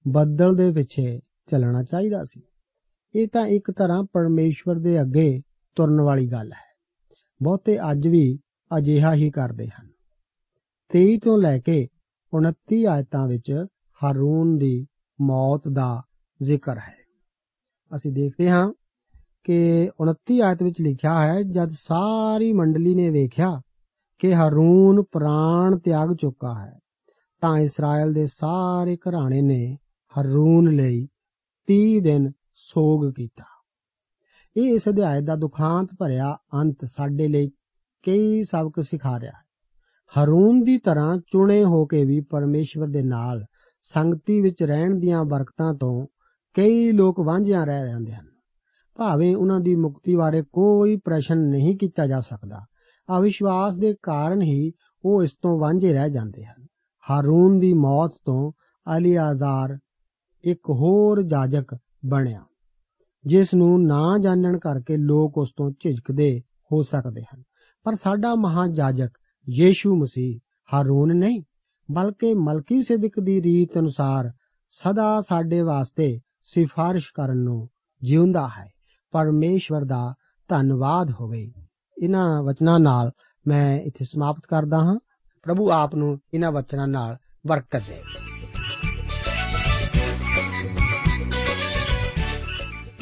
ਬੱਦਲ 0.07 0.55
ਦੇ 0.55 0.71
ਪਿੱਛੇ 0.71 1.19
ਚੱਲਣਾ 1.47 1.83
ਚਾਹੀਦਾ 1.83 2.23
ਸੀ। 2.23 2.41
ਇਹ 3.15 3.27
ਤਾਂ 3.27 3.47
ਇੱਕ 3.47 3.71
ਤਰ੍ਹਾਂ 3.71 4.03
ਪਰਮੇਸ਼ਵਰ 4.03 4.75
ਦੇ 4.75 5.01
ਅੱਗੇ 5.01 5.41
ਤੁਰਨ 5.75 6.01
ਵਾਲੀ 6.01 6.27
ਗੱਲ 6.27 6.51
ਹੈ। 6.51 6.68
ਬਹੁਤੇ 7.41 7.91
ਅੱਜ 7.91 8.07
ਵੀ 8.07 8.39
ਅਜਿਹਾ 8.77 9.13
ਹੀ 9.13 9.31
ਕਰਦੇ 9.31 9.67
ਹਨ। 9.67 9.87
23 10.89 11.17
ਤੋਂ 11.17 11.37
ਲੈ 11.37 11.59
ਕੇ 11.59 11.87
29 12.33 12.85
ਆਇਤਾਂ 12.85 13.27
ਵਿੱਚ 13.27 13.65
ਹਾਰੂਨ 14.03 14.57
ਦੀ 14.57 14.87
ਮੌਤ 15.21 15.67
ਦਾ 15.67 16.03
ਜ਼ਿਕਰ 16.41 16.77
ਹੈ। 16.77 16.95
ਅਸੀਂ 17.95 18.11
ਦੇਖਦੇ 18.11 18.49
ਹਾਂ 18.49 18.73
ਕਿ 19.43 19.89
29 19.99 20.41
ਆਇਤ 20.41 20.63
ਵਿੱਚ 20.63 20.81
ਲਿਖਿਆ 20.81 21.27
ਹੈ, 21.27 21.43
ਜਦ 21.43 21.69
ਸਾਰੀ 21.69 22.53
ਮੰਡਲੀ 22.53 22.95
ਨੇ 22.95 23.09
ਵੇਖਿਆ 23.09 23.61
ਕਿ 24.19 24.35
ਹਾਰੂਨ 24.35 25.03
ਪ੍ਰਾਣ 25.03 25.77
ਤਿਆਗ 25.77 26.15
ਚੁੱਕਾ 26.15 26.65
ਹੈ, 26.65 26.79
ਤਾਂ 27.41 27.57
ਇਸਰਾਇਲ 27.57 28.13
ਦੇ 28.13 28.27
ਸਾਰੇ 28.27 28.97
ਘਰਾਣੇ 28.97 29.41
ਨੇ 29.41 29.77
ਹਾਰੂਨ 30.17 30.69
ਲਈ 30.69 31.07
30 31.67 31.99
ਦਿਨ 31.99 32.31
ਸੋਗ 32.55 33.13
ਕੀਤਾ। 33.13 33.58
ਇਹ 34.59 34.73
ਇਸ 34.73 34.89
ਅਧਿਆਇ 34.89 35.21
ਦਾ 35.21 35.35
ਦੁਖਾਂਤ 35.35 35.87
ਭਰਿਆ 35.99 36.37
ਅੰਤ 36.53 36.77
ਸਾਡੇ 36.85 37.27
ਲਈ 37.27 37.49
ਕਈ 38.03 38.43
ਸਬਕ 38.43 38.81
ਸਿਖਾ 38.81 39.19
ਰਿਹਾ 39.19 39.31
ਹੈ। 39.31 39.43
ਹਾਰੂਨ 40.17 40.63
ਦੀ 40.63 40.77
ਤਰ੍ਹਾਂ 40.77 41.17
ਚੁਣੇ 41.17 41.63
ਹੋ 41.65 41.85
ਕੇ 41.85 42.05
ਵੀ 42.05 42.19
ਪਰਮੇਸ਼ਵਰ 42.19 42.87
ਦੇ 42.87 43.01
ਨਾਲ 43.01 43.45
ਸੰਗਤੀ 43.81 44.41
ਵਿੱਚ 44.41 44.63
ਰਹਿਣ 44.63 44.99
ਦੀਆਂ 44.99 45.23
ਬਰਕਤਾਂ 45.25 45.73
ਤੋਂ 45.73 46.07
ਕਈ 46.53 46.91
ਲੋਕ 46.91 47.19
ਵਾਂਝਿਆਂ 47.19 47.65
ਰਹਿ 47.65 47.83
ਰਹਿੰਦੇ 47.83 48.13
ਹਨ। 48.13 48.25
ਭਾਵੇਂ 48.95 49.35
ਉਹਨਾਂ 49.35 49.59
ਦੀ 49.59 49.75
ਮੁਕਤੀ 49.75 50.15
ਬਾਰੇ 50.15 50.43
ਕੋਈ 50.51 50.97
ਪ੍ਰਸ਼ਨ 50.97 51.37
ਨਹੀਂ 51.37 51.77
ਕੀਤਾ 51.77 52.07
ਜਾ 52.07 52.19
ਸਕਦਾ, 52.19 52.65
ਅਵਿਸ਼ਵਾਸ 53.17 53.77
ਦੇ 53.77 53.95
ਕਾਰਨ 54.03 54.41
ਹੀ 54.41 54.71
ਉਹ 55.05 55.23
ਇਸ 55.23 55.31
ਤੋਂ 55.41 55.59
ਵਾਂਝੇ 55.59 55.93
ਰਹਿ 55.93 56.09
ਜਾਂਦੇ 56.09 56.45
ਹਨ। 56.45 56.65
ਹਾਰੂਨ 57.09 57.59
ਦੀ 57.59 57.73
ਮੌਤ 57.73 58.13
ਤੋਂ 58.25 58.51
ਅਲੀਆਜ਼ਾਰ 58.97 59.77
ਇੱਕ 60.43 60.69
ਹੋਰ 60.69 61.21
ਜਾਜਕ 61.21 61.77
ਬਣਿਆ। 62.05 62.45
ਜਿਸ 63.25 63.53
ਨੂੰ 63.53 63.85
ਨਾ 63.85 64.17
ਜਾਣਨ 64.17 64.59
ਕਰਕੇ 64.59 64.97
ਲੋਕ 64.97 65.37
ਉਸ 65.37 65.51
ਤੋਂ 65.55 65.71
ਝਿਜਕਦੇ 65.71 66.41
ਹੋ 66.71 66.81
ਸਕਦੇ 66.81 67.21
ਹਨ। 67.21 67.43
ਪਰ 67.83 67.95
ਸਾਡਾ 67.95 68.35
ਮਹਾਜਾਜਕ 68.35 69.09
ਯੀਸ਼ੂ 69.49 69.95
ਮਸੀਹ 69.95 70.39
ਹਾਰੂਨ 70.73 71.15
ਨਹੀਂ, 71.15 71.43
ਬਲਕਿ 71.91 72.33
ਮਲਕੀ 72.33 72.83
ਸਿਦਕ 72.83 73.19
ਦੀ 73.19 73.41
ਰੀਤ 73.41 73.77
ਅਨੁਸਾਰ 73.79 74.31
ਸਦਾ 74.69 75.21
ਸਾਡੇ 75.21 75.61
ਵਾਸਤੇ 75.61 76.19
ਸਿਫਾਰਿਸ਼ 76.43 77.11
ਕਰਨ 77.13 77.37
ਨੂੰ 77.37 77.69
ਜਿਉਂਦਾ 78.03 78.47
ਹੈ। 78.47 78.71
ਪਰਮੇਸ਼ਵਰ 79.11 79.83
ਦਾ 79.83 80.15
ਧੰਨਵਾਦ 80.47 81.11
ਹੋਵੇ। 81.11 81.51
ਇਹਨਾਂ 82.01 82.43
ਵਚਨਾਂ 82.43 82.79
ਨਾਲ 82.79 83.11
ਮੈਂ 83.47 83.81
ਇੱਥੇ 83.81 84.05
ਸਮਾਪਤ 84.05 84.41
ਕਰਦਾ 84.49 84.79
ਹਾਂ। 84.79 84.99
ਪ੍ਰਭੂ 85.43 85.71
ਆਪ 85.71 85.95
ਨੂੰ 85.95 86.19
ਇਹਨਾਂ 86.33 86.51
ਵਚਨਾਂ 86.51 86.87
ਨਾਲ 86.87 87.17
ਬਰਕਤ 87.47 87.79
ਦੇ। 87.79 88.28